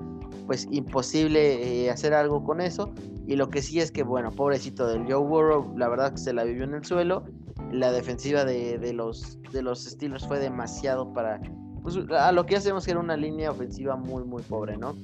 [0.46, 2.94] pues imposible eh, hacer algo con eso.
[3.26, 6.34] Y lo que sí es que, bueno, pobrecito del Joe Burrow, la verdad que se
[6.34, 7.24] la vivió en el suelo.
[7.72, 11.40] La defensiva de, los, de los Steelers fue demasiado para...
[11.82, 14.96] Pues, a lo que ya sabemos que era una línea ofensiva muy, muy pobre, ¿no?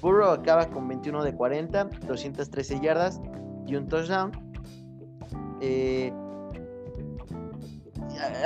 [0.00, 3.20] Burrow acaba con 21 de 40, 213 yardas
[3.66, 4.32] y un touchdown.
[5.60, 6.12] Eh,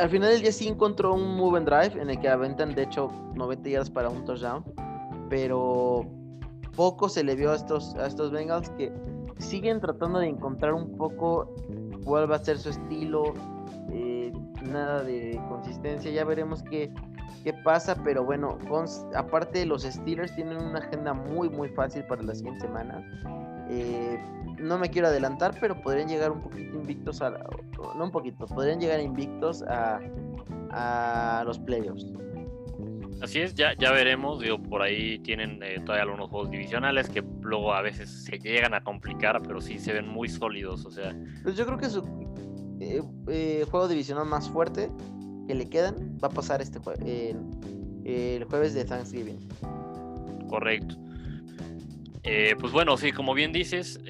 [0.01, 2.83] al final del día sí encontró un move and drive en el que aventan de
[2.83, 4.65] hecho 90 yardas para un touchdown,
[5.29, 6.07] pero
[6.77, 8.93] poco se le vio a estos, a estos Bengals que
[9.39, 11.55] siguen tratando de encontrar un poco
[12.05, 13.35] cuál va a ser su estilo,
[13.91, 16.93] eh, nada de consistencia, ya veremos qué,
[17.45, 18.59] qué pasa, pero bueno,
[19.15, 23.03] aparte los Steelers tienen una agenda muy muy fácil para las siguientes semanas.
[23.75, 24.19] Eh,
[24.59, 28.81] no me quiero adelantar, pero podrían llegar un poquito invictos a, no un poquito, podrían
[28.81, 30.01] llegar invictos a,
[30.71, 32.07] a los playoffs.
[33.23, 37.23] Así es, ya, ya veremos, digo, por ahí tienen eh, todavía algunos juegos divisionales que
[37.41, 41.17] luego a veces se llegan a complicar, pero sí se ven muy sólidos, o sea.
[41.45, 42.01] Pues yo creo que su
[42.81, 44.91] eh, eh, juego divisional más fuerte
[45.47, 46.81] que le quedan va a pasar este
[48.05, 49.39] el jueves de Thanksgiving.
[50.49, 50.97] Correcto.
[52.59, 54.01] Pues bueno, sí, como bien dices,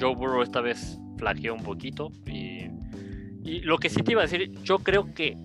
[0.00, 2.66] Joe Burrow esta vez flaqueó un poquito y,
[3.44, 5.36] y lo que sí te iba a decir, yo creo que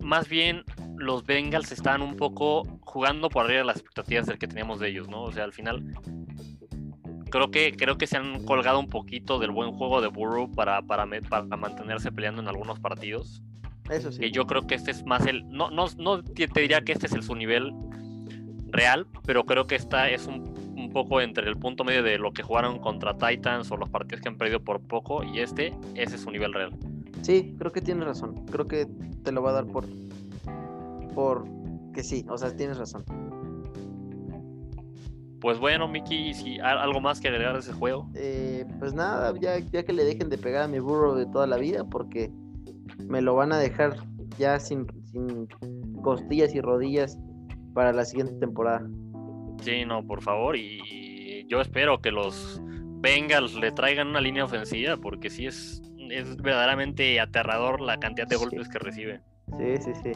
[0.00, 0.64] más bien
[0.96, 4.88] los Bengals están un poco jugando por arriba de las expectativas del que teníamos de
[4.88, 5.22] ellos, ¿no?
[5.22, 5.82] O sea, al final
[7.30, 10.80] creo que creo que se han colgado un poquito del buen juego de Burrow para,
[10.82, 13.42] para, para mantenerse peleando en algunos partidos.
[13.90, 14.24] Eso sí.
[14.24, 17.06] Y yo creo que este es más el no no no te diría que este
[17.06, 17.72] es el su nivel
[18.68, 20.55] real, pero creo que esta es un
[20.96, 24.30] poco entre el punto medio de lo que jugaron contra Titans o los partidos que
[24.30, 26.70] han perdido por poco y este ese es su nivel real.
[27.20, 28.46] Sí, creo que tienes razón.
[28.46, 28.86] Creo que
[29.22, 29.84] te lo va a dar por
[31.14, 31.44] por
[31.92, 33.04] que sí, o sea, tienes razón.
[35.42, 38.08] Pues bueno, Miki, si algo más que agregar a ese juego.
[38.14, 41.46] Eh, pues nada, ya, ya que le dejen de pegar a mi burro de toda
[41.46, 42.32] la vida, porque
[43.06, 43.96] me lo van a dejar
[44.38, 45.46] ya sin, sin
[46.02, 47.18] costillas y rodillas
[47.74, 48.88] para la siguiente temporada.
[49.62, 54.96] Sí, no, por favor, y yo espero que los Bengals le traigan una línea ofensiva,
[54.96, 59.20] porque sí es, es verdaderamente aterrador la cantidad de golpes que recibe.
[59.58, 60.12] Sí, sí, sí.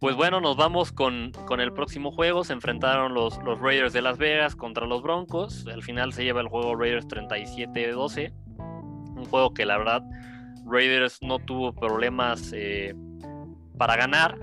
[0.00, 2.42] Pues bueno, nos vamos con, el próximo juego.
[2.42, 5.64] Se enfrentaron los, los, Raiders de Las Vegas contra los Broncos.
[5.72, 8.32] Al final se lleva el juego Raiders 37-12.
[8.58, 10.02] Un juego que la verdad
[10.66, 12.94] Raiders no tuvo problemas eh,
[13.78, 14.36] para ganar.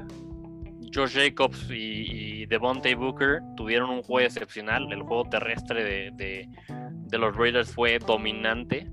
[0.93, 4.91] Josh Jacobs y, Devontae Booker tuvieron un juego excepcional.
[4.91, 6.49] El juego terrestre de,
[7.17, 8.87] los Raiders fue dominante.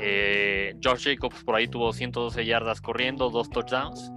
[0.00, 4.12] Eh, Josh Jacobs por ahí tuvo 112 yardas corriendo, dos touchdowns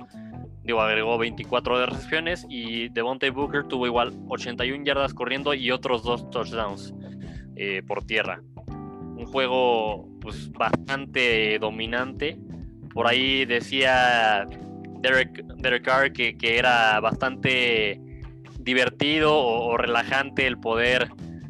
[0.64, 6.04] digo, agregó 24 de recepciones y Devontae Booker tuvo igual 81 yardas corriendo y otros
[6.04, 6.94] dos touchdowns
[7.56, 8.42] eh, por tierra.
[8.68, 12.40] Un juego pues bastante dominante.
[12.94, 14.48] Por ahí decía
[15.02, 18.00] Derek, Derek Carr que, era bastante
[18.60, 21.10] divertido o, relajante el poder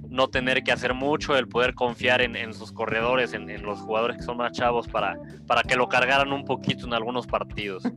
[0.10, 4.18] no tener que hacer mucho, el poder confiar en, sus corredores, en, en, los jugadores
[4.18, 7.84] que son más chavos para, para que lo cargaran un poquito en algunos partidos.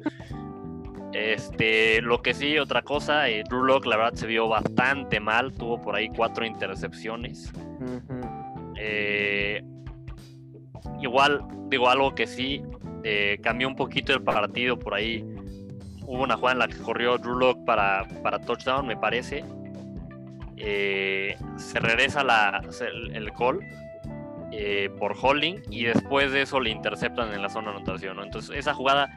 [1.14, 5.52] Este, lo que sí, otra cosa, eh, Drew Locke la verdad se vio bastante mal,
[5.52, 7.52] tuvo por ahí cuatro intercepciones.
[8.76, 9.62] Eh,
[11.00, 12.62] igual, digo algo que sí,
[13.04, 15.24] eh, cambió un poquito el partido por ahí.
[16.06, 19.44] Hubo una jugada en la que corrió Drew Locke para, para touchdown, me parece.
[20.56, 23.60] se regresa el, call
[24.98, 28.20] por holding y después de eso le interceptan en la zona de anotación.
[28.22, 29.08] Entonces, esa jugada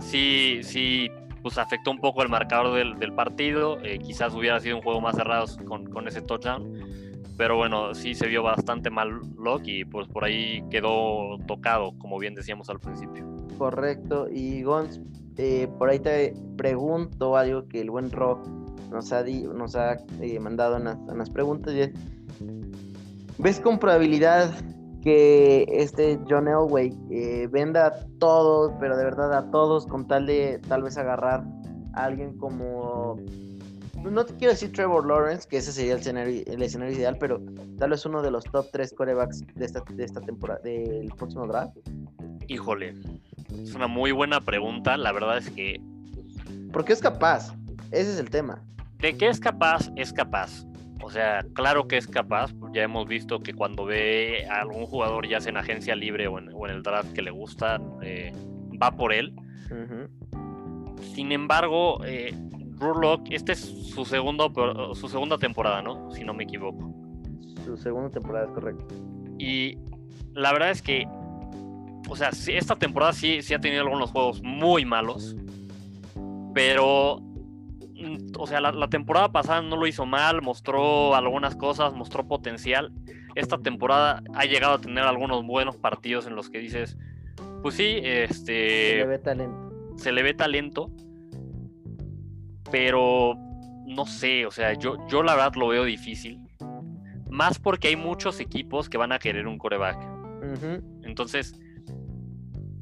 [0.00, 1.10] sí, sí
[1.42, 3.78] pues afectó un poco el marcador del, partido.
[3.82, 6.72] Eh, quizás hubiera sido un juego más cerrado con, ese touchdown.
[7.36, 12.18] Pero bueno, sí se vio bastante mal Locke y pues por ahí quedó tocado, como
[12.18, 13.24] bien decíamos al principio.
[13.56, 14.28] Correcto.
[14.28, 15.00] Y Gons,
[15.38, 18.42] eh, por ahí te pregunto algo que el buen Ro
[18.90, 20.84] nos ha, nos ha eh, mandado en
[21.18, 21.72] las, preguntas.
[23.38, 24.52] ¿Ves con probabilidad
[25.02, 30.26] que este John Elway eh, venda a todos, pero de verdad a todos, con tal
[30.26, 31.44] de tal vez agarrar
[31.94, 33.16] a alguien como.
[34.02, 37.40] No te quiero decir Trevor Lawrence, que ese sería el escenario, el escenario ideal, pero
[37.78, 41.46] tal vez uno de los top 3 corebacks de esta, de esta temporada, del próximo
[41.46, 41.76] draft.
[42.46, 42.94] Híjole,
[43.52, 44.96] es una muy buena pregunta.
[44.96, 45.80] La verdad es que.
[46.72, 47.54] Porque es capaz,
[47.90, 48.62] ese es el tema.
[48.98, 50.64] De qué es capaz, es capaz.
[51.02, 52.52] O sea, claro que es capaz.
[52.72, 56.38] Ya hemos visto que cuando ve a algún jugador, ya sea en agencia libre o
[56.38, 58.32] en, el draft que le gusta, eh,
[58.80, 59.34] va por él.
[61.14, 62.34] sin embargo, eh,
[62.78, 64.52] Rurlock, este es su, segundo,
[64.94, 66.10] su segunda temporada, ¿no?
[66.12, 66.92] Si no me equivoco.
[67.64, 68.94] Su segunda temporada es correcto.
[69.38, 69.78] Y
[70.34, 71.06] la verdad es que,
[72.08, 75.36] o sea, esta temporada sí, sí ha tenido algunos juegos muy malos,
[76.54, 82.26] pero, mm, o sea, la, temporada pasada no lo hizo mal, mostró algunas cosas, mostró
[82.26, 82.92] potencial.
[83.34, 86.96] Esta temporada ha llegado a tener algunos buenos partidos en los que dices,
[87.62, 88.90] pues sí, este...
[88.90, 89.94] Se le ve talento.
[89.96, 90.90] Se le ve talento,
[92.70, 93.36] pero
[93.84, 96.40] no sé, o sea, yo, yo la verdad lo veo difícil.
[97.30, 99.98] Más porque hay muchos equipos que van a querer un coreback.
[101.02, 101.54] Entonces,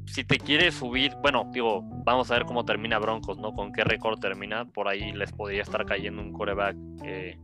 [0.07, 3.53] si te quieres subir, bueno, digo, vamos a ver cómo termina Broncos, ¿no?
[3.53, 4.65] Con qué récord termina.
[4.65, 7.37] Por ahí les podría estar cayendo un coreback eh,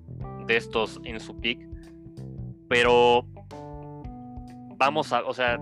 [0.48, 1.68] de estos en su pick.
[2.70, 3.28] Pero
[4.78, 5.60] vamos a, o sea,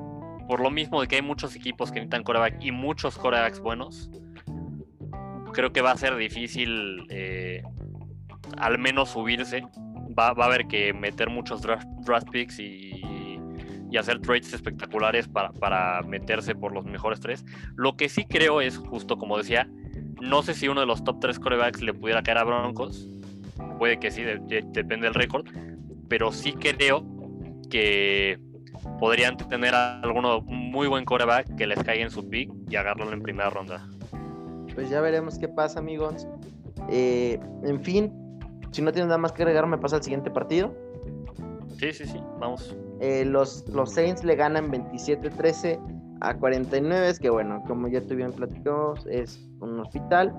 [0.48, 4.10] por lo mismo de que hay muchos equipos que necesitan coreback y muchos corebacks buenos,
[5.54, 7.64] creo que va a ser difícil eh,
[8.58, 9.64] al menos subirse.
[10.18, 13.02] Va, a haber que meter muchos draft, picks y,
[13.98, 17.46] hacer trades espectaculares para, meterse por los mejores tres.
[17.76, 19.70] Lo que sí creo es, justo como decía,
[20.22, 23.08] no sé si uno de los top tres corebacks le pudiera caer a Broncos.
[23.78, 25.46] Puede que sí, depende del récord.
[26.08, 27.06] Pero sí creo
[27.70, 28.40] que
[29.00, 33.22] podrían tener alguno muy buen coreback que les caiga en su pick y agarrarlo en
[33.22, 33.88] primera ronda
[34.74, 36.28] pues ya veremos qué pasa, amigos.
[36.90, 38.12] Eh, en fin,
[38.72, 40.74] si no tienes nada más que agregar, me pasa al siguiente partido.
[41.80, 42.76] Sí, sí, sí, vamos.
[43.02, 45.80] Eh, los, los Saints le ganan 27-13
[46.22, 50.34] a 49, es que bueno, como ya tuvieron platicado, es un hospital.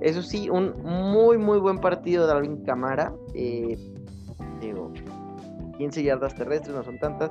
[0.00, 3.12] Eso sí, un muy, muy buen partido de Alvin Camara.
[3.34, 3.78] Eh,
[4.60, 4.92] digo,
[5.78, 7.30] 15 yardas terrestres, no son tantas,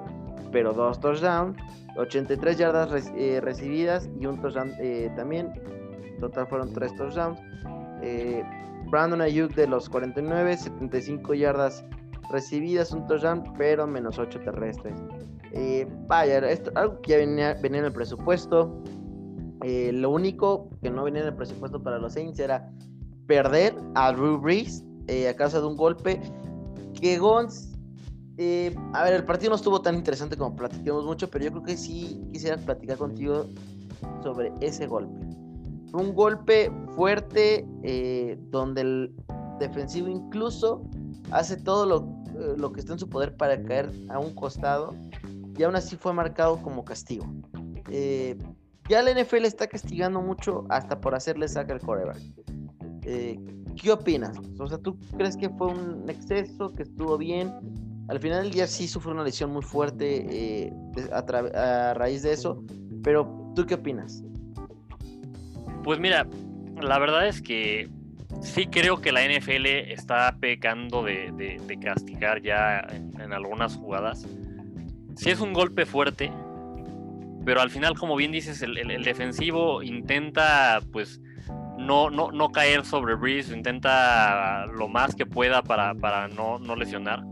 [0.51, 1.57] pero dos touchdowns,
[1.97, 2.89] 83 yardas
[3.41, 4.71] recibidas y un touchdown
[5.15, 5.51] también
[6.19, 7.39] total fueron tres touchdowns.
[8.01, 8.43] Eh,
[8.89, 11.83] Brandon Ayuk de los 49, 75 yardas
[12.32, 14.95] recibidas, un touchdown, pero menos 8 terrestres.
[15.53, 18.84] Eh, vaya, esto, algo que ya venía, venía en el presupuesto.
[19.63, 22.69] Eh, lo único que no venía en el presupuesto para los Saints era
[23.25, 24.84] perder a Drew Brees
[25.30, 26.19] a causa de un golpe
[26.99, 27.78] que Gons
[28.93, 31.78] a ver, el partido no estuvo tan interesante como platicamos mucho, pero yo creo que
[31.78, 33.47] sí quisiera platicar contigo
[34.21, 35.25] sobre ese golpe.
[35.89, 39.15] Fue un golpe fuerte eh, donde el
[39.59, 40.84] defensivo incluso
[41.32, 42.16] hace todo lo, eh,
[42.57, 44.95] lo, que está en su poder para caer a un costado
[45.57, 47.25] y aún así fue marcado como castigo.
[47.89, 48.38] Eh,
[48.89, 52.21] ya la NFL está castigando mucho hasta por hacerle saca el coreback.
[53.81, 54.38] ¿Qué opinas?
[54.59, 57.53] O sea, ¿tú crees que fue un exceso, que estuvo bien?
[58.07, 60.71] Al final del día sí sufrió una lesión muy fuerte
[61.13, 62.63] a raíz de eso,
[63.03, 64.23] pero ¿tú qué opinas?
[65.83, 66.27] Pues mira,
[66.81, 67.89] la verdad es que
[68.41, 74.27] sí creo que la NFL está pecando de, castigar ya en, algunas jugadas.
[75.15, 76.31] Sí es un golpe fuerte,
[77.45, 81.21] pero al final, como bien dices, el, defensivo intenta pues
[81.77, 87.23] no, no, no, caer sobre Breeze, intenta lo más que pueda para, no, lesionar.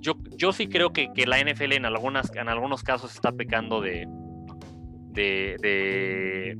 [0.00, 4.06] Yo, yo sí creo que, la NFL en, algunas, en algunos casos está pecando de,
[5.12, 6.56] de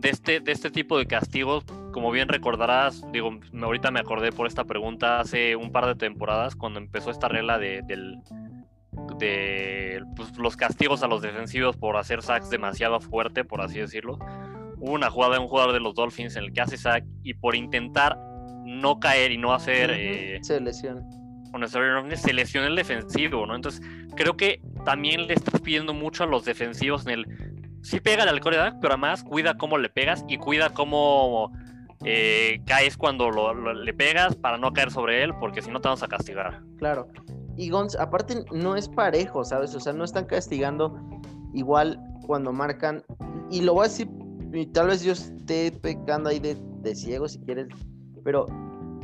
[0.00, 1.64] de este, de este tipo de castigos,
[1.96, 6.54] como bien recordarás, digo, ahorita me acordé por esta pregunta hace un par de temporadas,
[6.54, 7.80] cuando empezó esta regla de,
[9.18, 14.18] de pues, los castigos a los defensivos por hacer sacks demasiado fuerte, por así decirlo.
[14.76, 17.32] Hubo una jugada de un jugador de los Dolphins en el que hace sack y
[17.32, 18.18] por intentar
[18.66, 19.90] no caer y no hacer...
[19.90, 21.00] Eh, se lesiona.
[22.16, 23.56] Se lesiona el defensivo, ¿no?
[23.56, 23.80] Entonces,
[24.16, 27.26] creo que también le estás pidiendo mucho a los defensivos en el
[27.86, 31.52] sí pega al coreback, pero además cuida cómo le pegas y cuida cómo
[32.06, 36.02] eh, caes cuando le pegas para no caer sobre él, porque si no te vamos
[36.02, 36.62] a castigar.
[36.78, 37.08] Claro.
[37.56, 39.74] Y Gons, aparte no es parejo, ¿sabes?
[39.74, 40.96] O sea, no están castigando
[41.52, 43.02] igual cuando marcan.
[43.50, 44.08] Y lo voy a decir,
[44.72, 46.56] tal vez yo esté pecando ahí de,
[46.94, 47.66] ciego si quieres,
[48.22, 48.46] pero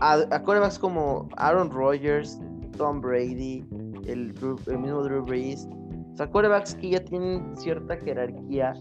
[0.00, 2.40] a corebacks como Aaron Rodgers,
[2.76, 3.64] Tom Brady,
[4.06, 4.32] el,
[4.68, 5.66] el mismo Drew Brees,
[6.12, 8.74] o sea, corebacks que ya tienen cierta jerarquía,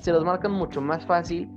[0.00, 1.48] se los marcan mucho más fácil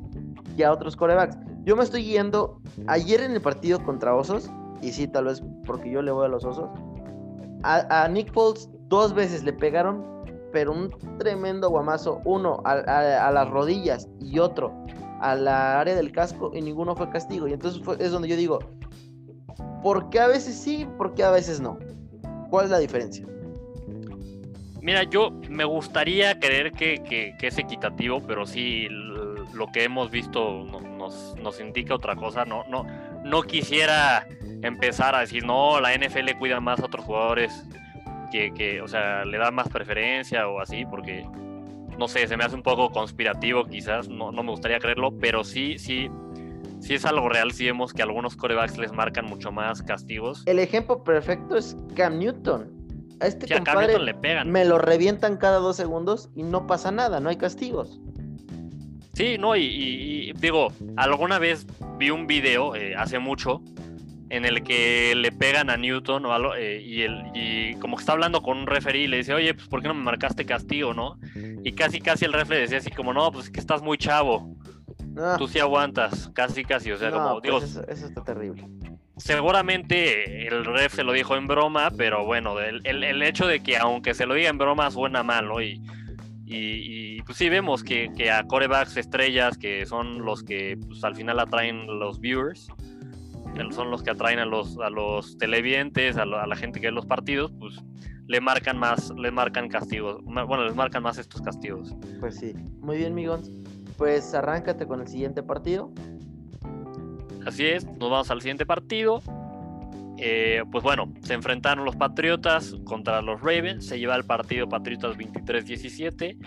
[0.55, 1.37] que a otros corebacks.
[1.65, 4.49] Yo me estoy yendo ayer en el partido contra Osos,
[4.81, 6.69] y sí, tal vez porque yo le voy a los Osos.
[7.63, 10.03] A, Nick Foles dos veces le pegaron,
[10.51, 12.21] pero un tremendo guamazo.
[12.25, 14.73] Uno a, las rodillas y otro
[15.21, 17.47] a la área del casco, y ninguno fue castigo.
[17.47, 18.59] Y entonces es donde yo digo,
[19.81, 21.79] ¿por qué a veces sí, por qué a veces no?
[22.49, 23.25] ¿Cuál es la diferencia?
[24.81, 30.83] Mira, yo me gustaría creer que, es equitativo, pero sí, lo que hemos visto nos,
[31.43, 32.45] nos, indica otra cosa.
[32.45, 32.85] No, no,
[33.23, 34.27] no quisiera
[34.61, 37.63] empezar a decir, no, la NFL cuida más a otros jugadores
[38.31, 41.25] que, que, o sea, le da más preferencia o así, porque
[41.97, 45.43] no sé, se me hace un poco conspirativo quizás, no, no me gustaría creerlo, pero
[45.43, 46.09] sí, sí,
[46.79, 50.43] sí es algo real, sí vemos que algunos corebacks les marcan mucho más castigos.
[50.45, 52.71] El ejemplo perfecto es Cam Newton.
[53.19, 54.51] A este compadre le pegan.
[54.51, 58.01] me lo revientan cada dos segundos y no pasa nada, no hay castigos.
[59.13, 63.61] Sí, no, y, digo, alguna vez vi un video eh, hace mucho
[64.29, 68.01] en el que le pegan a Newton o algo, eh, y, el, y como que
[68.01, 70.47] está hablando con un referee y le dice, oye, pues ¿por qué no me marcaste
[70.47, 71.19] castigo, no?
[71.63, 74.57] Y casi, casi el referee decía así como, no, pues es que estás muy chavo.
[75.37, 77.57] Tú sí aguantas, casi, casi, o sea, como pues digo...
[77.59, 78.67] Eso, eso, está terrible.
[79.17, 83.77] Seguramente el ref se lo dijo en broma, pero bueno, el, el, hecho de que
[83.77, 85.61] aunque se lo diga en broma suena mal, ¿no?
[85.61, 85.79] Y,
[86.45, 91.15] y, pues sí vemos que, que, a corebacks estrellas, que son los que pues, al
[91.15, 92.67] final atraen los viewers,
[93.71, 97.05] son los que atraen a los, a los televidentes, a, la gente que ve los
[97.05, 97.81] partidos, pues
[98.27, 101.95] le marcan más, le marcan castigos, bueno, les marcan más estos castigos.
[102.19, 103.49] Pues sí, muy bien, Migons.
[103.97, 105.91] Pues arráncate con el siguiente partido.
[107.45, 109.21] Así es, nos vamos al siguiente partido.
[110.17, 115.17] Eh, pues bueno, se enfrentaron los Patriotas contra los Ravens, se lleva el partido Patriotas
[115.17, 116.37] 23-17.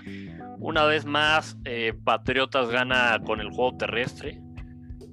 [0.58, 4.40] Una vez más, eh, Patriotas gana con el juego terrestre.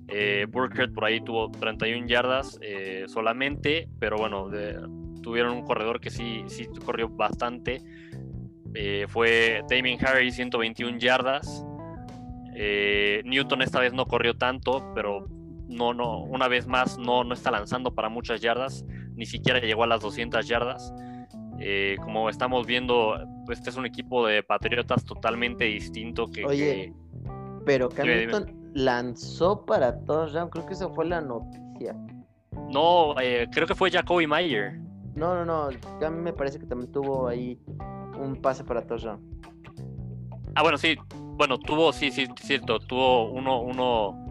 [0.07, 4.49] Eh, Burkett por ahí tuvo 31 yardas eh, solamente, pero bueno,
[5.21, 7.81] tuvieron un corredor que sí, sí corrió bastante.
[9.07, 11.65] fue Damien Harry, 121 yardas.
[13.25, 15.27] Newton esta vez no corrió tanto, pero
[15.67, 18.85] no, no, una vez más no, no está lanzando para muchas yardas,
[19.15, 20.93] ni siquiera llegó a las 200 yardas.
[21.59, 23.15] Eh, como estamos viendo,
[23.49, 26.45] este es un equipo de Patriotas totalmente distinto que...
[26.45, 26.93] Oye,
[27.65, 31.95] pero Hamilton lanzó para touchdown, creo que esa fue la noticia.
[32.71, 34.79] No, eh, creo que fue Jacoby Meyer.
[35.15, 35.69] No, no, no,
[36.05, 37.59] a mí me parece que también tuvo ahí
[38.19, 39.21] un pase para touchdown.
[40.55, 40.97] Ah, bueno, sí,
[41.37, 44.22] bueno, tuvo, sí, sí, cierto, tuvo uno, uno,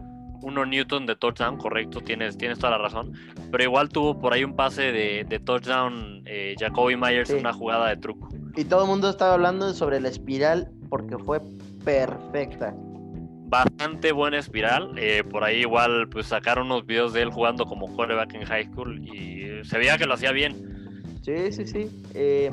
[0.43, 3.13] uno Newton de touchdown, correcto, tienes, tienes toda la razón.
[3.51, 7.97] Pero igual tuvo por ahí un pase de, touchdown eh, Jacoby Myers, una jugada de
[7.97, 8.29] truco.
[8.55, 11.41] Y todo el mundo estaba hablando sobre la espiral porque fue
[11.83, 12.73] perfecta.
[12.75, 14.93] Bastante buena espiral.
[14.97, 18.65] Eh, por ahí igual pues sacaron unos videos de él jugando como quarterback en high
[18.65, 21.01] school y se veía que lo hacía bien.
[21.21, 22.03] Sí, sí, sí.
[22.13, 22.51] Eh,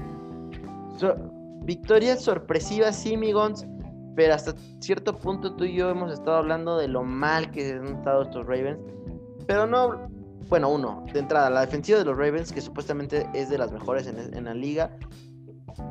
[1.63, 3.67] victoria sorpresiva, sí, Migons
[4.17, 7.87] pero hasta cierto punto tú y yo hemos estado hablando de lo mal que han
[7.99, 8.79] estado estos Ravens.
[9.47, 10.09] Pero no,
[10.49, 14.07] bueno, uno, de entrada, la defensiva de los Ravens, que supuestamente es de las mejores
[14.07, 14.91] en, la liga,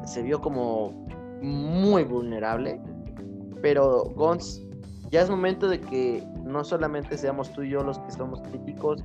[0.06, 1.08] se vio como
[1.42, 2.82] muy vulnerable.
[3.62, 4.62] Pero Gons,
[5.12, 9.04] ya es momento de que no solamente seamos tú y yo los que somos críticos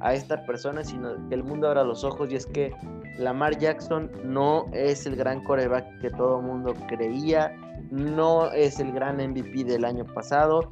[0.00, 2.74] a esta persona, sino que el mundo abra los ojos y es que
[3.18, 7.54] Lamar Jackson no es el gran coreback que todo el mundo creía
[7.90, 10.68] no es el gran MVP del año pasado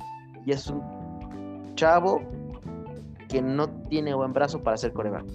[0.46, 2.22] y es un chavo
[3.28, 5.26] que no tiene buen brazo para ser coreback.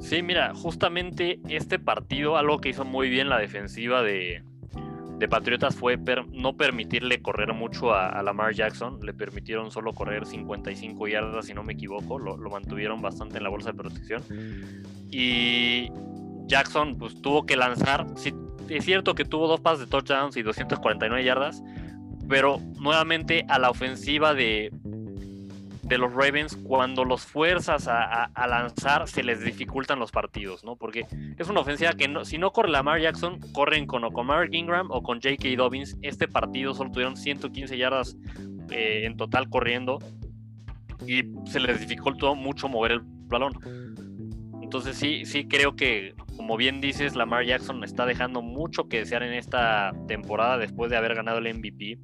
[0.00, 4.42] Sí, mira, justamente este partido, algo que hizo muy bien la defensiva de,
[5.28, 5.98] Patriotas fue
[6.32, 9.00] no permitirle correr mucho a, Lamar Jackson.
[9.02, 12.18] Le permitieron solo correr 55 yardas, si no me equivoco.
[12.18, 14.22] Lo, lo, mantuvieron bastante en la bolsa de protección.
[15.10, 15.90] Y
[16.46, 18.06] Jackson pues tuvo que lanzar.
[18.76, 21.62] Es cierto que tuvo dos pases de touchdowns y 249 yardas,
[22.28, 24.70] pero nuevamente a la ofensiva de,
[25.90, 30.76] de los Ravens, cuando los fuerzas a, lanzar, se les dificultan los partidos, ¿no?
[30.76, 31.04] Porque
[31.36, 34.88] es una ofensiva que si no corre Lamar Jackson, corren con o con Mark Ingram
[34.92, 35.48] o con J.K.
[35.56, 35.96] Dobbins.
[36.02, 38.16] Este partido solo tuvieron 115 yardas
[38.70, 39.98] eh, en total corriendo
[41.08, 43.52] y se les dificultó mucho mover el balón.
[44.62, 49.22] Entonces sí, sí creo que, como bien dices, Lamar Jackson está dejando mucho que desear
[49.22, 51.98] en esta temporada después de haber ganado el MVP.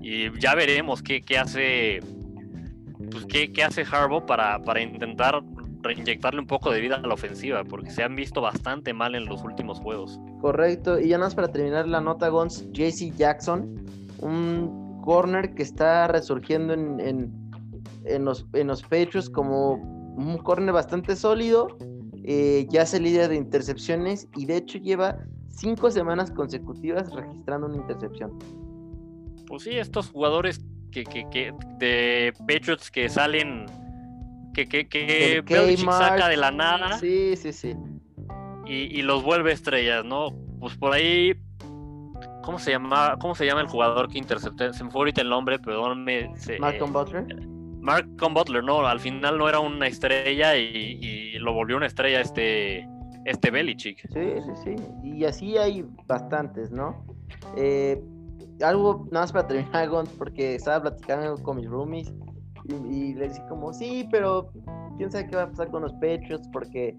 [0.00, 2.00] Y ya veremos qué, hace
[3.12, 5.40] pues qué, hace Harbaugh para, para intentar
[5.82, 9.26] reinyectarle un poco de vida a la ofensiva, porque se han visto bastante mal en
[9.26, 10.18] los últimos juegos.
[10.40, 13.86] Correcto, y ya más para terminar la nota, Gons, JC Jackson,
[14.18, 17.52] un corner que está resurgiendo en, en,
[18.04, 18.84] en, los, en los
[19.30, 21.68] como un corner bastante sólido,
[22.24, 25.18] eh, ya se líder de intercepciones y de hecho lleva
[25.48, 28.38] cinco semanas consecutivas registrando una intercepción.
[29.46, 30.60] Pues sí, estos jugadores
[30.90, 33.66] que, que, de Patriots que salen,
[34.54, 35.42] que, que, que
[35.76, 36.98] saca de la nada.
[36.98, 37.74] Sí, sí, sí.
[38.66, 40.28] Y, y, los vuelve estrellas, ¿no?
[40.60, 41.34] Pues por ahí
[42.42, 44.72] ¿Cómo se llama, cómo se llama el jugador que interceptó?
[44.72, 46.30] Se me fue ahorita el nombre, perdóname.
[46.36, 47.26] Se, Malcolm Butler.
[47.80, 52.88] Malcolm Butler, no, al final no era una estrella y, lo volvió una estrella este,
[53.24, 54.00] este Belichick.
[54.12, 54.76] Sí, sí, sí.
[55.02, 57.04] Y así hay bastantes, ¿no?
[57.56, 58.02] Eh,
[58.62, 62.12] algo nada más para terminar, porque estaba platicando con mis roomies
[62.64, 64.52] y, y les dije como, sí, pero
[64.98, 66.94] quién sabe qué va a pasar con los Patriots porque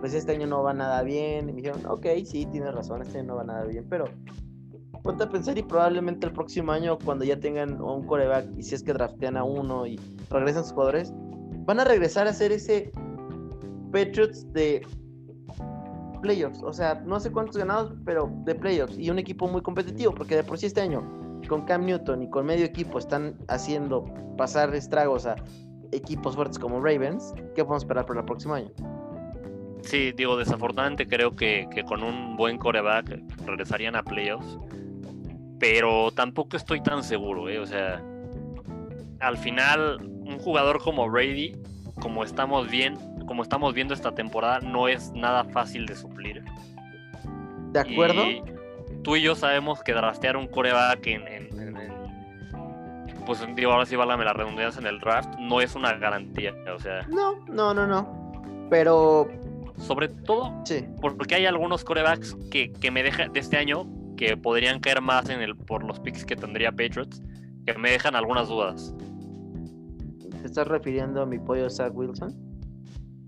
[0.00, 1.48] pues este año no va nada bien.
[1.48, 4.04] Y me dijeron, ok, sí, tienes razón, este año no va nada bien, pero
[5.02, 8.74] ponte a pensar y probablemente el próximo año cuando ya tengan un coreback y si
[8.74, 9.98] es que draftean a uno y
[10.30, 11.12] regresan sus jugadores,
[11.64, 12.92] van a regresar a ser ese
[13.92, 14.86] Patriots de
[16.20, 20.12] playoffs, o sea, no sé cuántos ganados, pero de playoffs y un equipo muy competitivo,
[20.14, 21.02] porque de por sí este año
[21.48, 24.04] con Cam Newton y con medio equipo están haciendo
[24.36, 25.36] pasar estragos a
[25.92, 28.70] equipos fuertes como Ravens, ¿qué podemos esperar para el próximo año?
[29.82, 34.58] Sí, digo, desafortunadamente creo que, que con un buen coreback regresarían a playoffs,
[35.58, 37.58] pero tampoco estoy tan seguro, ¿eh?
[37.58, 38.02] o sea,
[39.20, 41.56] al final un jugador como Brady,
[42.00, 46.44] como estamos bien, como estamos viendo esta temporada, no es nada fácil de suplir.
[47.72, 48.24] ¿De acuerdo?
[48.24, 48.42] Y
[49.02, 51.92] tú y yo sabemos que draftear un coreback en, en, en, en
[53.26, 56.78] pues digo, ahora sí válame la redundancia en el draft, no es una garantía, o
[56.80, 57.06] sea.
[57.08, 58.66] No, no, no, no.
[58.70, 59.28] Pero.
[59.76, 60.84] Sobre todo Sí.
[61.00, 65.28] porque hay algunos corebacks que, que me dejan de este año que podrían caer más
[65.28, 67.22] en el por los picks que tendría Patriots,
[67.64, 68.92] que me dejan algunas dudas.
[70.40, 72.48] ¿Te estás refiriendo a mi pollo Zach Wilson?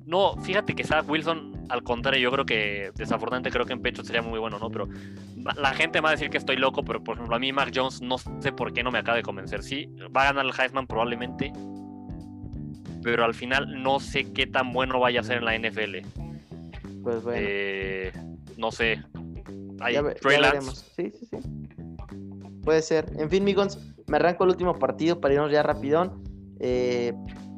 [0.07, 4.09] No, fíjate que Zach Wilson, al contrario, yo creo que desafortunadamente creo que en Patriots
[4.09, 4.71] sería muy bueno, ¿no?
[4.71, 4.89] Pero
[5.57, 7.71] la gente me va a decir que estoy loco, pero por ejemplo a mí Mac
[7.73, 9.63] Jones no sé por qué no me acaba de convencer.
[9.63, 11.53] Sí, va a ganar el Heisman probablemente,
[13.03, 15.99] pero al final no sé qué tan bueno vaya a ser en la NFL.
[17.03, 17.39] Pues bueno.
[17.41, 18.13] Eh,
[18.57, 19.03] no sé.
[19.81, 20.61] Hay ya, ya.
[20.61, 21.37] Sí, sí, sí.
[22.65, 23.11] Puede ser.
[23.17, 26.30] En fin, Migons, me arranco el último partido para irnos ya rapidón.
[26.61, 27.13] Eh,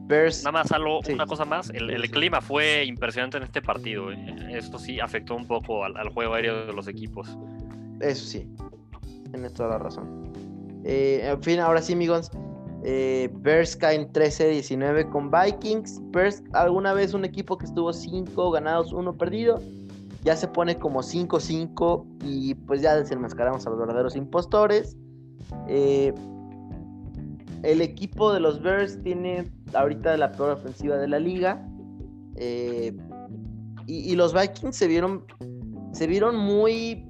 [0.07, 0.43] Bears.
[0.45, 1.13] Nada más algo, Sí.
[1.13, 4.13] una cosa más, el, clima fue impresionante en este partido.
[4.13, 4.35] eh.
[4.53, 7.37] Esto sí afectó un poco al, al juego aéreo de los equipos.
[8.01, 8.49] Eso sí.
[9.31, 10.33] Tienes toda la razón.
[10.85, 12.31] Eh, en fin, ahora sí, Migons.
[12.85, 16.01] Eh, Bears caen 13-19 con Vikings.
[16.11, 19.61] Bears, alguna vez un equipo que estuvo 5 ganados, 1 perdido.
[20.25, 24.97] Ya se pone como 5-5 y pues ya desenmascaramos a los verdaderos impostores.
[25.69, 26.13] Eh,
[27.63, 31.65] el equipo de los Bears tiene ahorita la peor ofensiva de la liga.
[32.37, 32.97] Eh,
[33.87, 35.25] y, los Vikings se vieron,
[35.93, 37.05] se vieron muy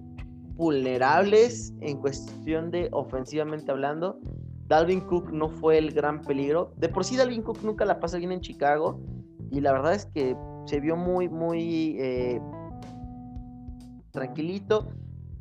[0.55, 4.19] vulnerables en cuestión de ofensivamente hablando.
[4.69, 6.73] Dalvin Cook no fue el gran peligro.
[6.77, 9.01] De por sí Dalvin Cook nunca la pasa bien en Chicago.
[9.51, 10.37] Y la verdad es que
[10.67, 12.41] se vio muy, muy eh,
[14.13, 14.89] tranquilito.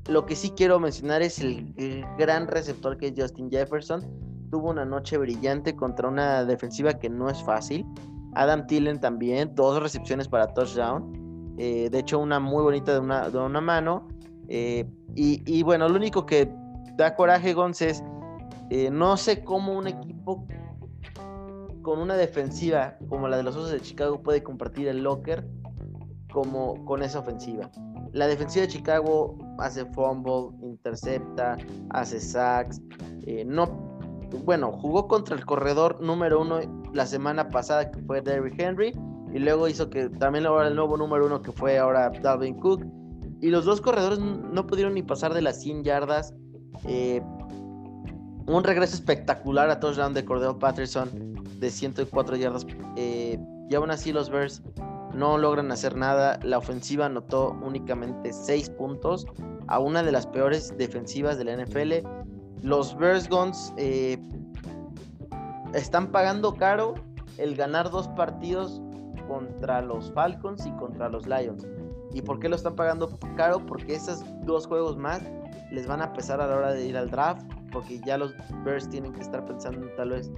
[0.09, 4.30] Lo que sí quiero mencionar es el gran receptor que es Justin Jefferson.
[4.51, 7.85] Tuvo una noche brillante contra una defensiva que no es fácil.
[8.33, 11.55] Adam Tillen también, dos recepciones para touchdown.
[11.57, 14.07] Eh, de hecho, una muy bonita de una, de una mano.
[14.49, 14.85] Eh,
[15.15, 16.53] y, bueno, lo único que
[16.97, 18.03] da coraje, Gonz, es
[18.69, 20.45] eh, no sé cómo un equipo
[21.81, 25.47] con una defensiva como la de los Osos de Chicago puede compartir el locker
[26.31, 27.69] como con esa ofensiva.
[28.13, 31.57] La defensiva de Chicago hace fumble, intercepta,
[31.89, 32.81] hace sacks.
[33.25, 33.90] eh, no,
[34.43, 36.59] bueno, jugó contra el corredor número uno
[36.93, 38.93] la semana pasada que fue Derrick Henry
[39.33, 42.85] y luego hizo que también ahora el nuevo número uno que fue ahora Dalvin Cook
[43.41, 46.33] y los dos corredores no pudieron ni pasar de las 100 yardas.
[46.85, 47.21] Eh,
[48.45, 51.09] un regreso espectacular a touchdown de Cordell Patterson
[51.59, 52.67] de 104 yardas.
[52.97, 54.61] Eh, y aún así los Bears
[55.15, 56.39] no logran hacer nada.
[56.43, 59.25] La ofensiva anotó únicamente 6 puntos
[59.67, 62.05] a una de las peores defensivas de la NFL.
[62.61, 64.17] Los Bears Guns eh,
[65.73, 66.93] están pagando caro
[67.37, 68.81] el ganar dos partidos
[69.27, 71.65] contra los Falcons y contra los Lions.
[72.13, 73.65] ¿Y por qué lo están pagando caro?
[73.65, 75.21] Porque esos dos juegos más
[75.71, 78.33] les van a pesar a la hora de ir al draft, porque ya los
[78.65, 80.29] Bears tienen que estar pensando tal vez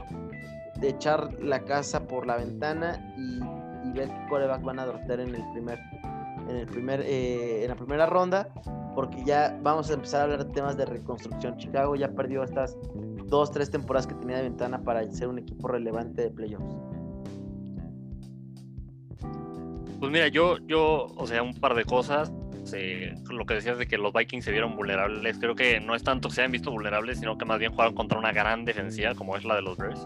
[0.79, 3.39] de echar la casa por la ventana y,
[3.87, 5.79] y ver qué coreback van a draftear en el primer,
[6.47, 8.49] en el primer, eh, en la primera ronda,
[8.95, 11.57] porque ya vamos a empezar a hablar de temas de reconstrucción.
[11.57, 12.77] Chicago ya perdió estas
[13.27, 16.75] dos, tres temporadas que tenía de ventana para ser un equipo relevante de playoffs.
[19.99, 22.31] Pues mira, yo, yo, o sea, un par de cosas.
[23.29, 26.27] lo que decías de que los Vikings se vieron vulnerables, creo que no es tanto
[26.27, 29.37] que se hayan visto vulnerables, sino que más bien jugaron contra una gran defensiva como
[29.37, 30.05] es la de los Bears.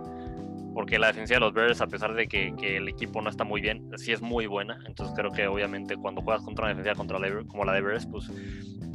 [0.78, 3.44] Porque la defensiva de los Bears, a pesar de que, que el equipo no está
[3.44, 4.78] muy bien, sí es muy buena.
[4.86, 8.06] Entonces creo que obviamente cuando juegas contra una defensiva contra la, como la de Bears,
[8.06, 8.30] pues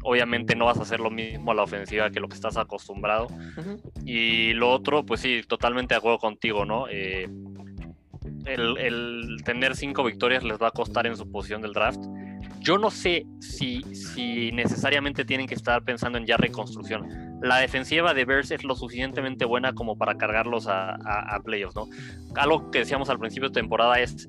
[0.04, 3.26] obviamente no vas a hacer lo mismo a la ofensiva que lo que estás acostumbrado.
[4.04, 6.86] Y lo otro, pues sí, totalmente de acuerdo contigo, ¿no?
[6.88, 7.28] Eh,
[8.46, 11.98] el, tener cinco victorias les va a costar en su posición del draft.
[12.62, 17.40] Yo no sé si, si necesariamente tienen que estar pensando en ya reconstrucción.
[17.42, 21.88] La defensiva de Bears es lo suficientemente buena como para cargarlos a, a, playoffs, ¿no?
[22.36, 24.28] Algo que decíamos al principio de temporada es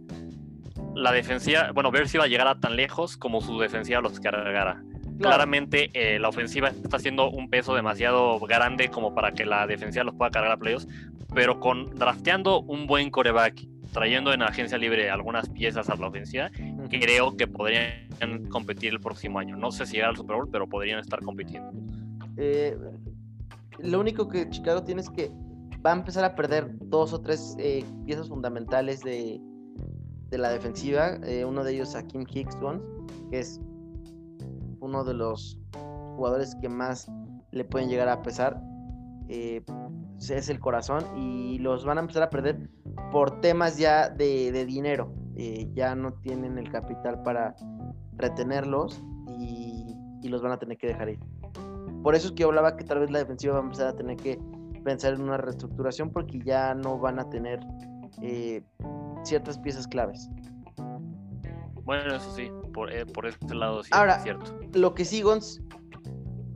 [0.95, 4.83] la defensiva, bueno, Bears iba a llegar a tan lejos como su defensiva los cargara.
[5.19, 10.03] Claramente eh, la ofensiva está haciendo un peso demasiado grande como para que la defensiva
[10.03, 10.87] los pueda cargar a playoffs,
[11.35, 13.63] pero con drafteando un buen coreback
[13.93, 16.49] trayendo en agencia libre algunas piezas a la ofensiva,
[16.89, 19.55] creo que podrían competir el próximo año.
[19.55, 21.71] No sé si llegar al Super Bowl, pero podrían estar compitiendo.
[22.35, 22.77] Eh,
[23.79, 25.31] lo único que Chicago tiene es que
[25.85, 29.39] va a empezar a perder dos o tres eh, piezas fundamentales de,
[30.29, 31.17] de la defensiva.
[31.23, 32.57] Eh, uno de ellos a Kim Hicks,
[33.29, 33.61] que es
[34.79, 35.59] uno de los
[36.15, 37.09] jugadores que más
[37.51, 38.59] le pueden llegar a pesar.
[39.29, 42.69] es el corazón y los van a empezar a perder
[43.13, 45.13] por temas ya de, dinero.
[45.37, 47.55] Eh, ya no tienen el capital para
[48.17, 49.01] retenerlos
[49.39, 49.95] y,
[50.27, 51.19] los van a tener que dejar ir.
[52.01, 54.17] Por eso es que hablaba que tal vez la defensiva va a empezar a tener
[54.17, 54.39] que
[54.83, 57.59] pensar en una reestructuración porque ya no van a tener
[58.23, 58.63] eh,
[59.21, 60.27] ciertas piezas claves.
[61.83, 64.59] Bueno, eso sí, por, eh, por este lado sí Ahora, es cierto.
[64.73, 65.61] Lo que sí, Gons,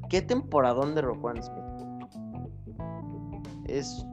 [0.09, 1.39] ¿qué temporadón de Rojuan
[3.67, 4.03] Es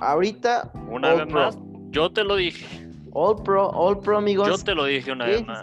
[0.00, 0.70] ahorita.
[0.88, 1.58] Una vez más,
[1.90, 2.88] yo te lo dije.
[3.12, 4.48] All Pro, All Pro, amigos.
[4.48, 5.62] Yo te lo dije una vez más.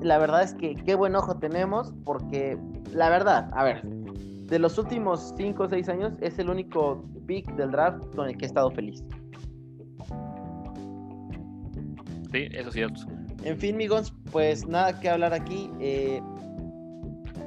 [0.00, 2.58] La verdad es que qué buen ojo tenemos, porque
[2.92, 7.50] la verdad, a ver, de los últimos 5 o 6 años, es el único pick
[7.56, 9.02] del draft con el que he estado feliz.
[12.32, 13.00] Sí, eso es cierto.
[13.44, 15.70] En fin, amigos, pues nada que hablar aquí.
[15.80, 16.20] Eh,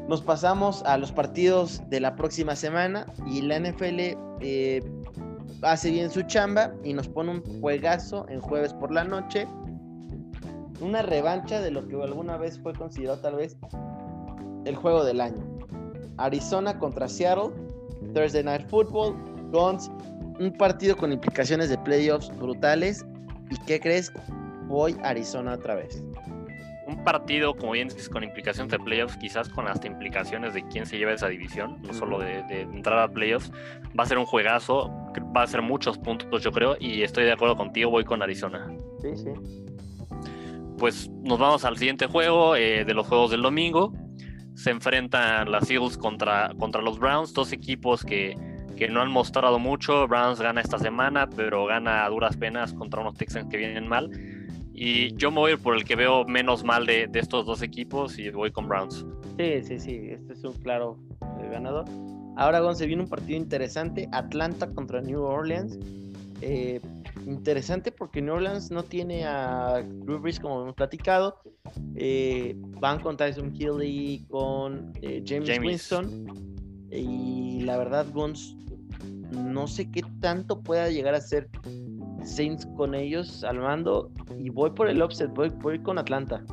[0.07, 4.81] nos pasamos a los partidos de la próxima semana y la NFL eh,
[5.61, 9.47] hace bien su chamba y nos pone un juegazo en jueves por la noche.
[10.79, 13.57] Una revancha de lo que alguna vez fue considerado tal vez
[14.65, 15.43] el juego del año.
[16.17, 17.51] Arizona contra Seattle,
[18.13, 19.15] Thursday Night Football,
[19.51, 19.89] Guns,
[20.39, 23.05] un partido con implicaciones de playoffs brutales.
[23.49, 24.11] ¿Y qué crees?
[24.67, 26.03] Voy a Arizona otra vez
[26.87, 30.85] un partido, como bien dices, con implicaciones de playoffs, quizás con hasta implicaciones de quién
[30.85, 33.51] se lleva esa división, no solo de, entrar a playoffs,
[33.97, 34.89] va a ser un juegazo,
[35.37, 38.67] va a ser muchos puntos, yo creo, y estoy de acuerdo contigo, voy con Arizona.
[39.01, 39.29] Sí, sí.
[40.77, 43.93] Pues nos vamos al siguiente juego eh, de los juegos del domingo.
[44.55, 48.35] Se enfrentan las Eagles contra, contra los Browns, dos equipos que,
[48.75, 50.07] que no han mostrado mucho.
[50.07, 54.11] Browns gana esta semana, pero gana a duras penas contra unos Texans que vienen mal
[54.79, 58.29] y yo me voy por el que veo menos mal de, estos dos equipos y
[58.29, 59.03] voy con Browns.
[59.35, 60.99] Sí, sí, sí, este es un claro
[61.41, 61.85] eh, ganador.
[62.37, 65.77] Ahora, se viene un partido interesante, Atlanta contra New Orleans.
[66.41, 66.79] Eh,
[67.25, 71.41] interesante porque New Orleans no tiene a Drew Brees como hemos platicado.
[71.95, 74.93] Eh, van con Tyson Hill con
[75.25, 76.27] James, Winston.
[76.91, 78.55] Y la verdad, Guns,
[79.31, 81.49] no sé qué tanto pueda llegar a ser
[82.23, 86.43] Saints con ellos al mando y voy por el offset, voy, voy con Atlanta.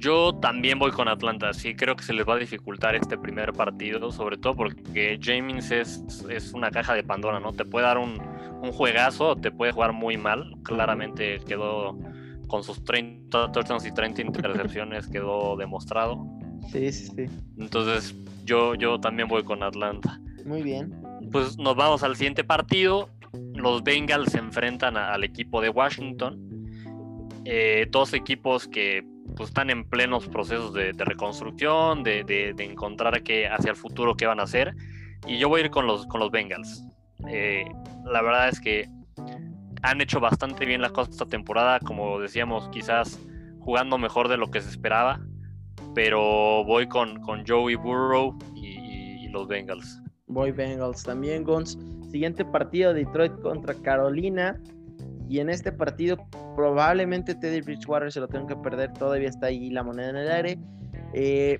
[0.00, 3.52] Yo también voy con Atlanta, sí creo que se les va a dificultar este primer
[3.52, 7.52] partido, sobre todo porque James es, es una caja de Pandora, ¿no?
[7.52, 8.20] Te puede dar un,
[8.62, 11.98] un juegazo, te puede jugar muy mal, claramente quedó
[12.48, 16.26] con sus 30 touchdowns y 30 intercepciones, quedó demostrado.
[16.72, 17.26] Sí, sí, sí.
[17.58, 20.18] Entonces yo, yo también voy con Atlanta.
[20.46, 23.10] Muy bien pues nos vamos al siguiente partido.
[23.54, 26.38] Los Bengals se enfrentan al equipo de Washington.
[27.44, 29.04] Eh, dos equipos que
[29.40, 34.38] pues, están en plenos procesos de, reconstrucción, de, encontrar qué hacia el futuro qué van
[34.38, 34.74] a hacer.
[35.26, 36.84] Y yo voy a ir con los, con los Bengals.
[37.26, 37.64] Eh,
[38.04, 38.86] la verdad es que
[39.80, 43.18] han hecho bastante bien las cosas esta temporada, como decíamos, quizás
[43.60, 45.20] jugando mejor de lo que se esperaba.
[45.94, 50.02] Pero voy con, con Joey Burrow y los Bengals.
[50.26, 51.78] Voy Bengals también, Gons.
[52.10, 54.60] Siguiente partido, Detroit contra Carolina.
[55.30, 56.18] Y en este partido
[56.56, 58.92] probablemente Teddy Bridgewater se lo tenga que perder.
[58.94, 60.58] Todavía está ahí la moneda en el aire.
[61.14, 61.56] Eh,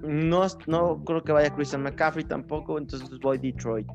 [0.00, 2.78] no, no creo que vaya Christian McCaffrey tampoco.
[2.78, 3.88] Entonces voy Detroit.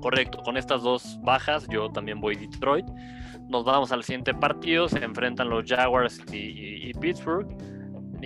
[0.00, 2.86] Correcto, con estas dos bajas yo también voy Detroit.
[3.48, 4.88] Nos vamos al siguiente partido.
[4.88, 7.48] Se enfrentan los Jaguars y Pittsburgh.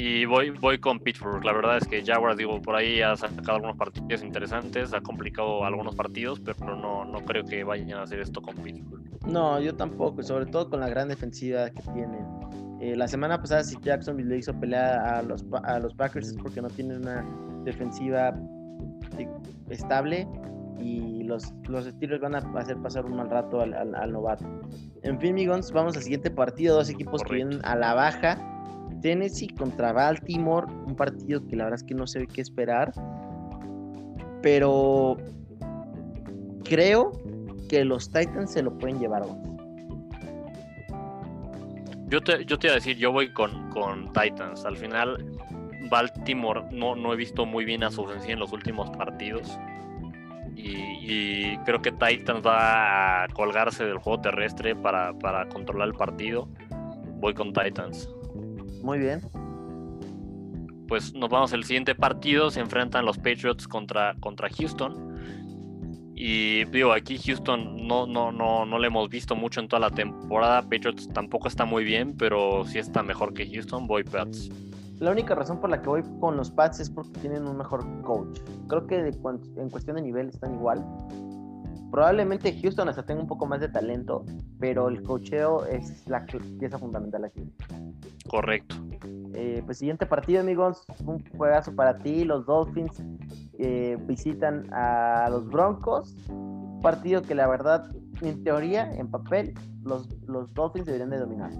[0.01, 1.45] Y voy, voy con Pittsburgh.
[1.45, 5.65] La verdad es que Jaguars, digo, por ahí ha sacado algunos partidos interesantes, ha complicado
[5.65, 9.03] algunos partidos, pero no, no creo que vayan a hacer esto con Pittsburgh.
[9.27, 12.25] No, yo tampoco, sobre todo con la gran defensiva que tienen.
[12.81, 16.37] Eh, la semana pasada, si Jacksonville le hizo pelea a los, a los Packers es
[16.37, 17.27] porque no tienen una
[17.65, 18.39] defensiva
[19.69, 20.29] estable
[20.79, 24.45] y los, los Steelers van a hacer pasar un mal rato al, al, novato.
[25.03, 26.77] En fin, amigos, vamos al siguiente partido.
[26.77, 28.39] Dos equipos que vienen a la baja.
[29.01, 32.93] Tennessee contra Baltimore, un partido que la verdad es que no sé qué esperar.
[34.43, 35.17] Pero
[36.65, 37.13] creo
[37.69, 39.25] que los Titans se lo pueden llevar.
[42.09, 44.65] Yo te, yo te iba a decir, yo voy con, con Titans.
[44.65, 45.27] Al final,
[45.91, 49.59] Baltimore no, no he visto muy bien a su ofensiva en los últimos partidos.
[50.57, 56.49] Y, creo que Titans va a colgarse del juego terrestre para, para controlar el partido.
[57.21, 58.09] Voy con Titans.
[58.83, 59.21] Muy bien.
[60.87, 62.51] Pues nos vamos al siguiente partido.
[62.51, 65.09] Se enfrentan los Patriots contra, contra Houston.
[66.15, 69.91] Y digo, aquí Houston no, no, no, no le hemos visto mucho en toda la
[69.91, 70.63] temporada.
[70.63, 73.87] Patriots tampoco está muy bien, pero sí está mejor que Houston.
[73.87, 74.51] Voy Pats.
[74.99, 77.85] La única razón por la que voy con los Pats es porque tienen un mejor
[78.03, 78.41] coach.
[78.67, 80.85] Creo que en cuestión de nivel están igual.
[81.91, 84.25] Probablemente Houston hasta tenga un poco más de talento,
[84.61, 86.27] pero el cocheo es la
[86.59, 87.51] pieza fundamental aquí.
[88.29, 88.77] Correcto.
[89.35, 90.85] Eh, pues siguiente partido, amigos.
[91.05, 92.25] Un juegazo para ti.
[92.25, 93.03] Los Dolphins
[93.59, 96.15] eh, visitan a los Broncos.
[96.83, 101.51] partido que la verdad, en teoría, en papel, los, los Dolphins deberían de dominar.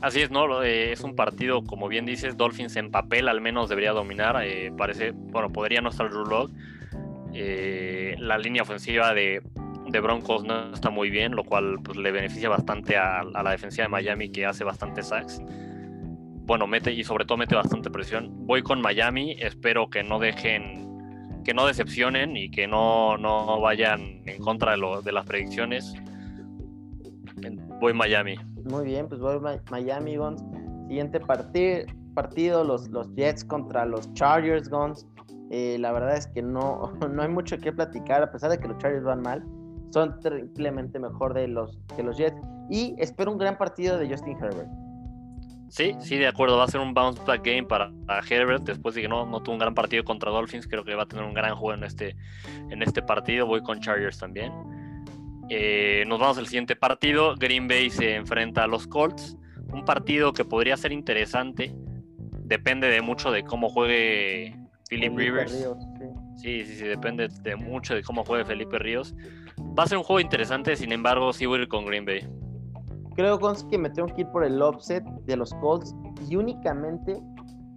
[0.00, 0.62] Así es, ¿no?
[0.62, 4.36] Eh, es un partido, como bien dices, Dolphins en papel al menos debería dominar.
[4.44, 6.50] Eh, parece, bueno, podría no estar Drew
[7.34, 9.42] eh, la línea ofensiva de,
[10.02, 13.88] Broncos no está muy bien, lo cual pues, le beneficia bastante a, la defensiva de
[13.90, 15.40] Miami que hace bastante sacks.
[16.46, 18.46] Bueno, mete y sobre todo mete bastante presión.
[18.46, 24.22] Voy con Miami, espero que no dejen, que no decepcionen y que no, no vayan
[24.26, 25.94] en contra de, lo, de las predicciones.
[27.80, 28.36] Voy Miami.
[28.64, 29.38] Muy bien, pues voy
[29.70, 30.42] Miami Guns.
[30.88, 35.06] Siguiente partido, los, los Jets contra los Chargers Guns.
[35.50, 38.68] Eh, la verdad es que no, no hay mucho que platicar, a pesar de que
[38.68, 39.44] los Chargers van mal.
[39.90, 42.40] Son simplemente mejor de los, que los Jets.
[42.68, 44.68] Y espero un gran partido de Justin Herbert.
[45.68, 46.56] Sí, sí, de acuerdo.
[46.56, 47.90] Va a ser un bounce back game para
[48.28, 48.64] Herbert.
[48.64, 51.06] Después de que no, no tuvo un gran partido contra Dolphins, creo que va a
[51.06, 52.16] tener un gran juego en este,
[52.70, 53.46] en este partido.
[53.46, 54.52] Voy con Chargers también.
[55.50, 57.34] Eh, nos vamos al siguiente partido.
[57.36, 59.36] Green Bay se enfrenta a los Colts.
[59.72, 61.74] Un partido que podría ser interesante.
[62.44, 64.56] Depende de mucho de cómo juegue
[64.94, 65.52] Philip Rivers.
[66.36, 66.64] sí.
[66.64, 66.76] sí.
[66.76, 69.14] sí, depende de mucho de cómo juegue Felipe Ríos.
[69.78, 72.28] Va a ser un juego interesante, sin embargo, sí voy a ir con Green Bay.
[73.16, 73.38] Creo
[73.70, 75.94] que me tengo que ir por el offset de los Colts
[76.28, 77.20] y únicamente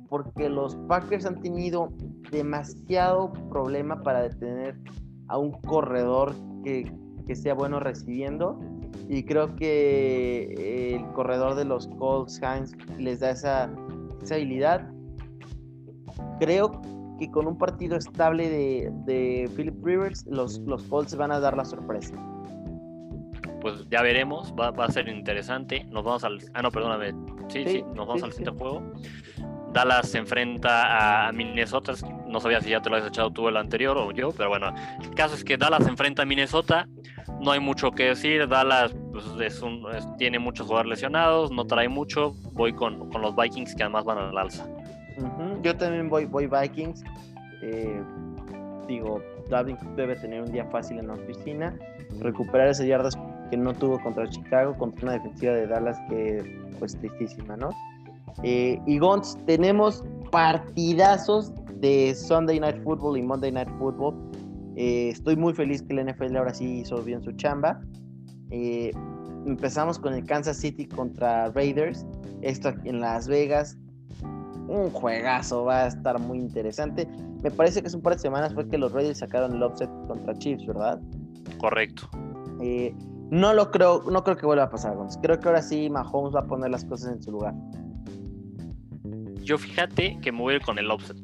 [0.09, 1.89] porque los Packers han tenido
[2.31, 4.79] demasiado problema para detener
[5.27, 6.91] a un corredor que
[7.27, 8.59] que sea bueno recibiendo.
[9.09, 13.69] Y creo que el corredor de los Colts, Hines, les da esa,
[14.31, 14.89] habilidad.
[16.39, 16.81] Creo
[17.17, 21.55] que con un partido estable de, de Philip Rivers, los, los Colts van a dar
[21.57, 22.13] la sorpresa.
[23.61, 25.83] Pues ya veremos, va, a ser interesante.
[25.85, 26.39] Nos vamos al.
[26.53, 27.13] Ah, no, perdóname.
[27.49, 28.83] Sí, sí, nos vamos al siguiente juego.
[29.73, 31.93] Dallas se enfrenta a Minnesota.
[32.27, 34.73] No sabía si ya te lo has echado tú el anterior o yo, pero bueno.
[35.01, 36.87] El caso es que Dallas se enfrenta a Minnesota.
[37.41, 38.47] No hay mucho que decir.
[38.47, 39.85] Dallas pues, es un,
[40.17, 42.35] tiene muchos jugadores lesionados, no trae mucho.
[42.53, 44.67] Voy con, los Vikings que además van al alza.
[45.63, 47.03] Yo también voy, voy Vikings.
[47.61, 48.01] Eh,
[48.87, 51.77] digo, David debe tener un día fácil en la oficina.
[52.19, 53.17] Recuperar esas yardas
[53.49, 57.69] que no tuvo contra Chicago, contra una defensiva de Dallas que pues tristísima, ¿no?
[58.43, 64.15] Eh, y Gons, tenemos partidazos de Sunday Night Football y Monday Night Football.
[64.75, 67.81] Eh, estoy muy feliz que la NFL ahora sí hizo bien su chamba.
[68.51, 72.05] Empezamos con el Kansas City contra Raiders.
[72.41, 73.77] Esto en Las Vegas.
[74.67, 77.07] Un juegazo, va a estar muy interesante.
[77.41, 79.89] Me parece que hace un par de semanas fue que los Raiders sacaron el offset
[80.07, 80.99] contra Chiefs, ¿verdad?
[81.57, 82.09] Correcto.
[83.29, 85.17] no lo creo, no creo que vuelva a pasar, Gons.
[85.21, 87.53] Creo que ahora sí Mahomes va a poner las cosas en su lugar.
[89.41, 91.17] Yo fíjate que me voy a ir con el offset.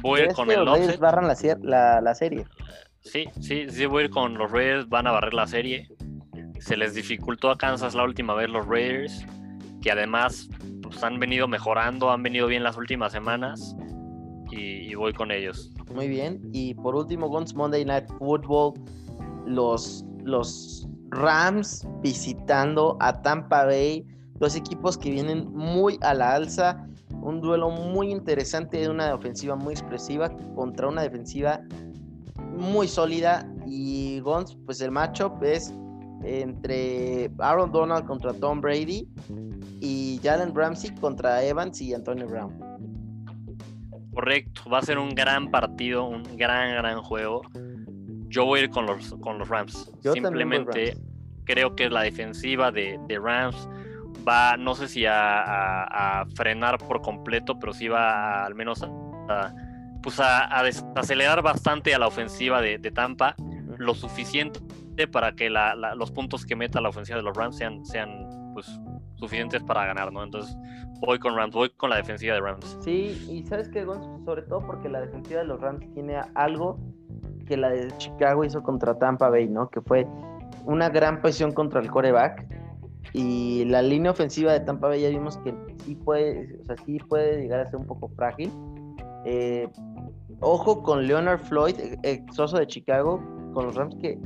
[0.00, 0.98] Voy a ir con el offset.
[0.98, 2.46] barran la, serie.
[3.00, 5.88] Sí, sí, sí, voy a ir con los Raiders, van a barrer la serie.
[6.58, 9.26] Se les dificultó a Kansas la última vez los Raiders,
[9.82, 10.48] que además
[10.82, 13.76] pues, han venido mejorando, han venido bien las últimas semanas.
[14.50, 15.70] Y, voy con ellos.
[15.94, 16.40] Muy bien.
[16.52, 18.74] Y por último, Guns Monday Night Football,
[19.46, 26.86] los, los Rams visitando a Tampa Bay, dos equipos que vienen muy a la alza
[27.22, 31.60] un duelo muy interesante de una ofensiva muy expresiva contra una defensiva
[32.58, 35.72] muy sólida y Gons, pues el matchup es
[36.24, 39.08] entre Aaron Donald contra Tom Brady
[39.82, 42.56] y Jalen Ramsey contra Evans y Antonio Brown.
[44.14, 47.42] Correcto, va a ser un gran partido, un gran, gran juego.
[48.28, 49.90] Yo voy a ir con los, con los Rams.
[50.12, 50.96] Simplemente
[51.44, 53.68] creo que la defensiva de, Rams
[54.26, 58.84] va, no sé si a, frenar por completo, pero sí va al menos
[59.28, 59.52] a,
[60.00, 60.60] pues a,
[60.94, 63.34] acelerar bastante a la ofensiva de, Tampa,
[63.78, 64.60] lo suficiente
[65.10, 68.68] para que los puntos que meta la ofensiva de los Rams sean, sean pues,
[69.22, 70.24] suficientes para ganar, ¿no?
[70.24, 70.56] Entonces
[71.00, 72.76] voy con Rams, voy con la defensiva de Rams.
[72.80, 73.84] Sí, y sabes qué,
[74.24, 76.78] sobre todo porque la defensiva de los Rams tiene algo
[77.46, 79.70] que la de Chicago hizo contra Tampa Bay, ¿no?
[79.70, 80.06] Que fue
[80.64, 82.46] una gran presión contra el coreback.
[83.14, 85.54] Y la línea ofensiva de Tampa Bay ya vimos que
[85.84, 88.50] sí puede, o sea, sí puede llegar a ser un poco frágil.
[89.24, 89.68] Eh,
[90.40, 93.22] ojo con Leonard Floyd, exoso de Chicago,
[93.54, 94.18] con los Rams que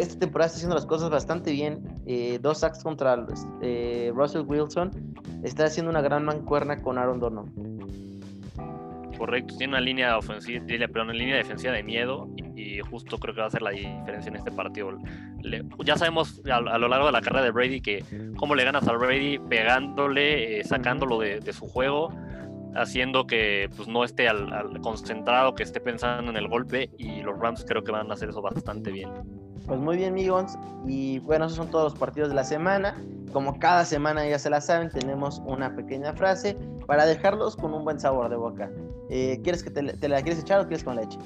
[0.00, 2.00] esta temporada está haciendo las cosas bastante bien.
[2.06, 3.26] Eh, dos sacks contra
[3.60, 4.90] eh, Russell Wilson.
[5.42, 7.50] Está haciendo una gran mancuerna con Aaron Donald.
[9.18, 13.42] Correcto, tiene una línea ofensiva, pero una línea defensiva de miedo y, justo creo que
[13.42, 14.96] va a ser la diferencia en este partido.
[15.84, 18.02] ya sabemos a, lo largo de la carrera de Brady que
[18.36, 22.14] cómo le ganas a Brady pegándole, eh, sacándolo de, su juego,
[22.74, 27.38] haciendo que pues, no esté al, concentrado, que esté pensando en el golpe y los
[27.38, 29.10] Rams creo que van a hacer eso bastante bien.
[29.70, 30.58] Pues muy bien, amigos.
[30.84, 33.00] Y bueno, esos son todos los partidos de la semana.
[33.32, 36.56] Como cada semana ya se la saben, tenemos una pequeña frase
[36.88, 38.68] para dejarlos con un buen sabor de boca.
[39.10, 41.16] Eh, ¿Quieres que te, la quieres echar o quieres con leche?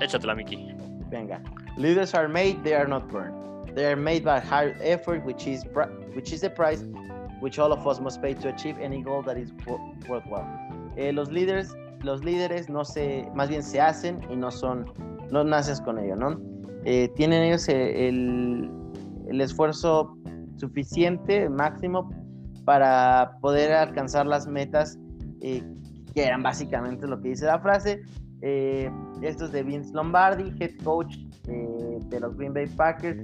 [0.00, 0.74] Échatela, Miki.
[1.08, 1.40] Venga.
[1.76, 3.32] Leaders are made, they are not burned.
[3.76, 5.64] They are made by hard effort, which is
[6.16, 6.84] which is the price
[7.40, 9.52] which all of us must pay to achieve any goal that is
[10.08, 10.48] worthwhile.
[10.96, 14.92] Eh, los líderes, los líderes no se, más bien se hacen y no son
[15.30, 16.55] no naces con ello, ¿no?
[16.88, 18.70] Eh, tienen ellos el,
[19.40, 20.16] esfuerzo
[20.56, 22.08] suficiente, máximo,
[22.64, 24.96] para poder alcanzar las metas
[25.40, 25.64] eh,
[26.14, 28.02] que eran básicamente lo que dice la frase.
[28.40, 28.88] Eh,
[29.20, 33.20] esto es de Vince Lombardi, head coach de los Green Bay Packers.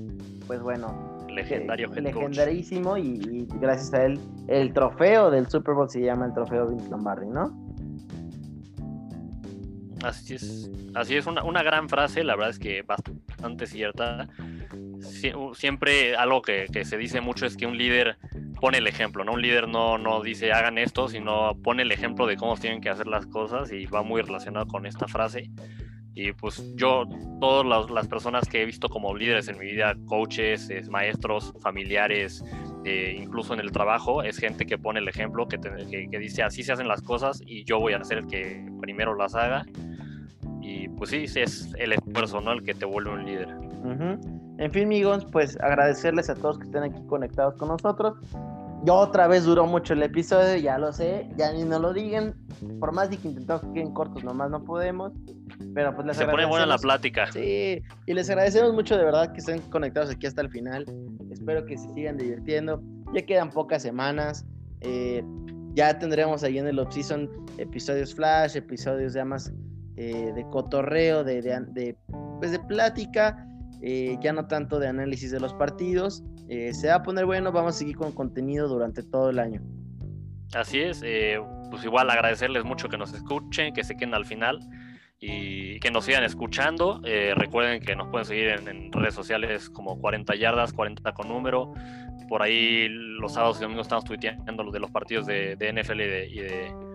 [0.49, 0.89] Pues bueno,
[1.29, 6.27] legendario head legendarísimo y, y, gracias a él el trofeo del Super Bowl se llama
[6.27, 7.53] el trofeo Vince Lombardi, ¿no?
[10.03, 14.29] Así es, así es una, una, gran frase, la verdad es que bastante cierta.
[15.55, 18.19] siempre algo que, se dice mucho es que un líder
[18.61, 19.33] pone el ejemplo, ¿no?
[19.33, 22.89] Un líder no, no dice hagan esto, sino pone el ejemplo de cómo tienen que
[22.89, 25.51] hacer las cosas y va muy relacionado con esta frase.
[26.15, 27.05] Y pues yo,
[27.41, 32.45] todas las, personas que he visto como líderes en mi vida, coaches, maestros, familiares,
[32.85, 36.63] eh, incluso en el trabajo, es gente que pone el ejemplo, que, que, dice así
[36.65, 39.65] se hacen las cosas y yo voy a ser el que primero las haga
[40.63, 42.53] y pues sí, es el esfuerzo, ¿no?
[42.53, 43.49] El que te vuelve un líder.
[44.59, 48.15] En fin, amigos, pues agradecerles a todos que estén aquí conectados con nosotros.
[48.85, 52.35] Yo otra vez duró mucho el episodio, ya lo sé, ya ni nos lo digan.
[52.79, 55.13] Por más de que intentamos que queden cortos, nomás no podemos.
[55.75, 57.31] Pero pues les Se pone buena la plática.
[57.33, 60.85] Sí, y les agradecemos mucho de verdad que estén conectados aquí hasta el final.
[61.31, 62.83] Espero que se sigan divirtiendo.
[63.15, 64.45] Ya quedan pocas semanas.
[64.81, 65.25] Eh,
[65.75, 69.53] ya tendremos ahí en el off-season episodios flash, episodios ya más
[69.97, 71.97] eh, de cotorreo, de, de,
[72.39, 73.47] pues de plática,
[73.83, 76.23] eh, ya no tanto de análisis de los partidos.
[76.49, 79.61] Eh, se va a poner bueno, vamos a seguir con contenido durante todo el año.
[80.55, 81.03] Así es,
[81.71, 84.61] pues igual agradecerles mucho que nos escuchen, que se queden al final
[85.19, 87.01] y que nos sigan escuchando.
[87.37, 91.73] recuerden que nos pueden seguir en, redes sociales como 40 yardas, 40 con número.
[92.29, 96.29] Por ahí los sábados y domingos estamos tuiteando los de los partidos de, NFL de
[96.31, 96.92] y de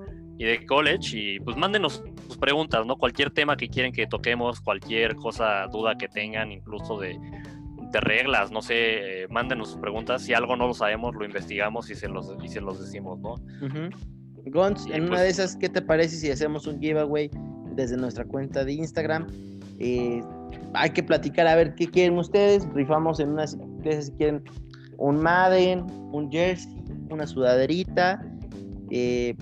[0.68, 2.98] college y pues mándenos sus preguntas, ¿no?
[2.98, 7.20] Cualquier tema que quieren que toquemos, cualquier cosa, duda que tengan, incluso de,
[7.94, 10.22] reglas, no sé, eh, mándenos sus preguntas.
[10.22, 13.36] Si algo no lo sabemos, lo investigamos y se los, y se los decimos, ¿no?
[14.46, 17.30] Gons, en una pues de esas, ¿qué te parece si hacemos un giveaway
[17.76, 19.28] desde nuestra cuenta de Instagram?
[19.80, 20.22] Eh,
[20.74, 22.68] hay que platicar a ver qué quieren ustedes.
[22.74, 24.44] Rifamos en unas, si quieren
[24.98, 28.24] un Madden, un jersey, una sudaderita.
[28.90, 29.36] Eh,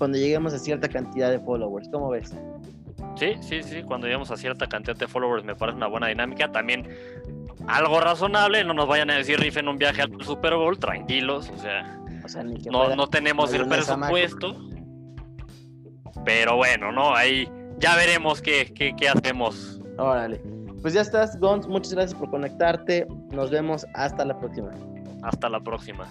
[0.00, 1.86] cuando lleguemos a cierta cantidad de followers.
[1.92, 2.34] ¿Cómo ves?
[3.16, 6.50] Sí, sí, sí, cuando lleguemos a cierta cantidad de followers me parece una buena dinámica.
[6.50, 6.88] También
[7.68, 11.58] algo razonable, no nos vayan a decir rifen un viaje al Super Bowl, tranquilos, o
[11.58, 12.00] sea,
[12.70, 14.56] no, tenemos el presupuesto.
[16.24, 17.14] Pero bueno, ¿no?
[17.14, 17.46] Ahí
[17.78, 19.82] ya veremos qué, qué, qué hacemos.
[19.98, 20.40] Órale.
[20.80, 21.68] Pues ya estás, Gons.
[21.68, 23.06] Muchas gracias por conectarte.
[23.32, 24.70] Nos vemos hasta la próxima.
[25.22, 26.08] Hasta la próxima.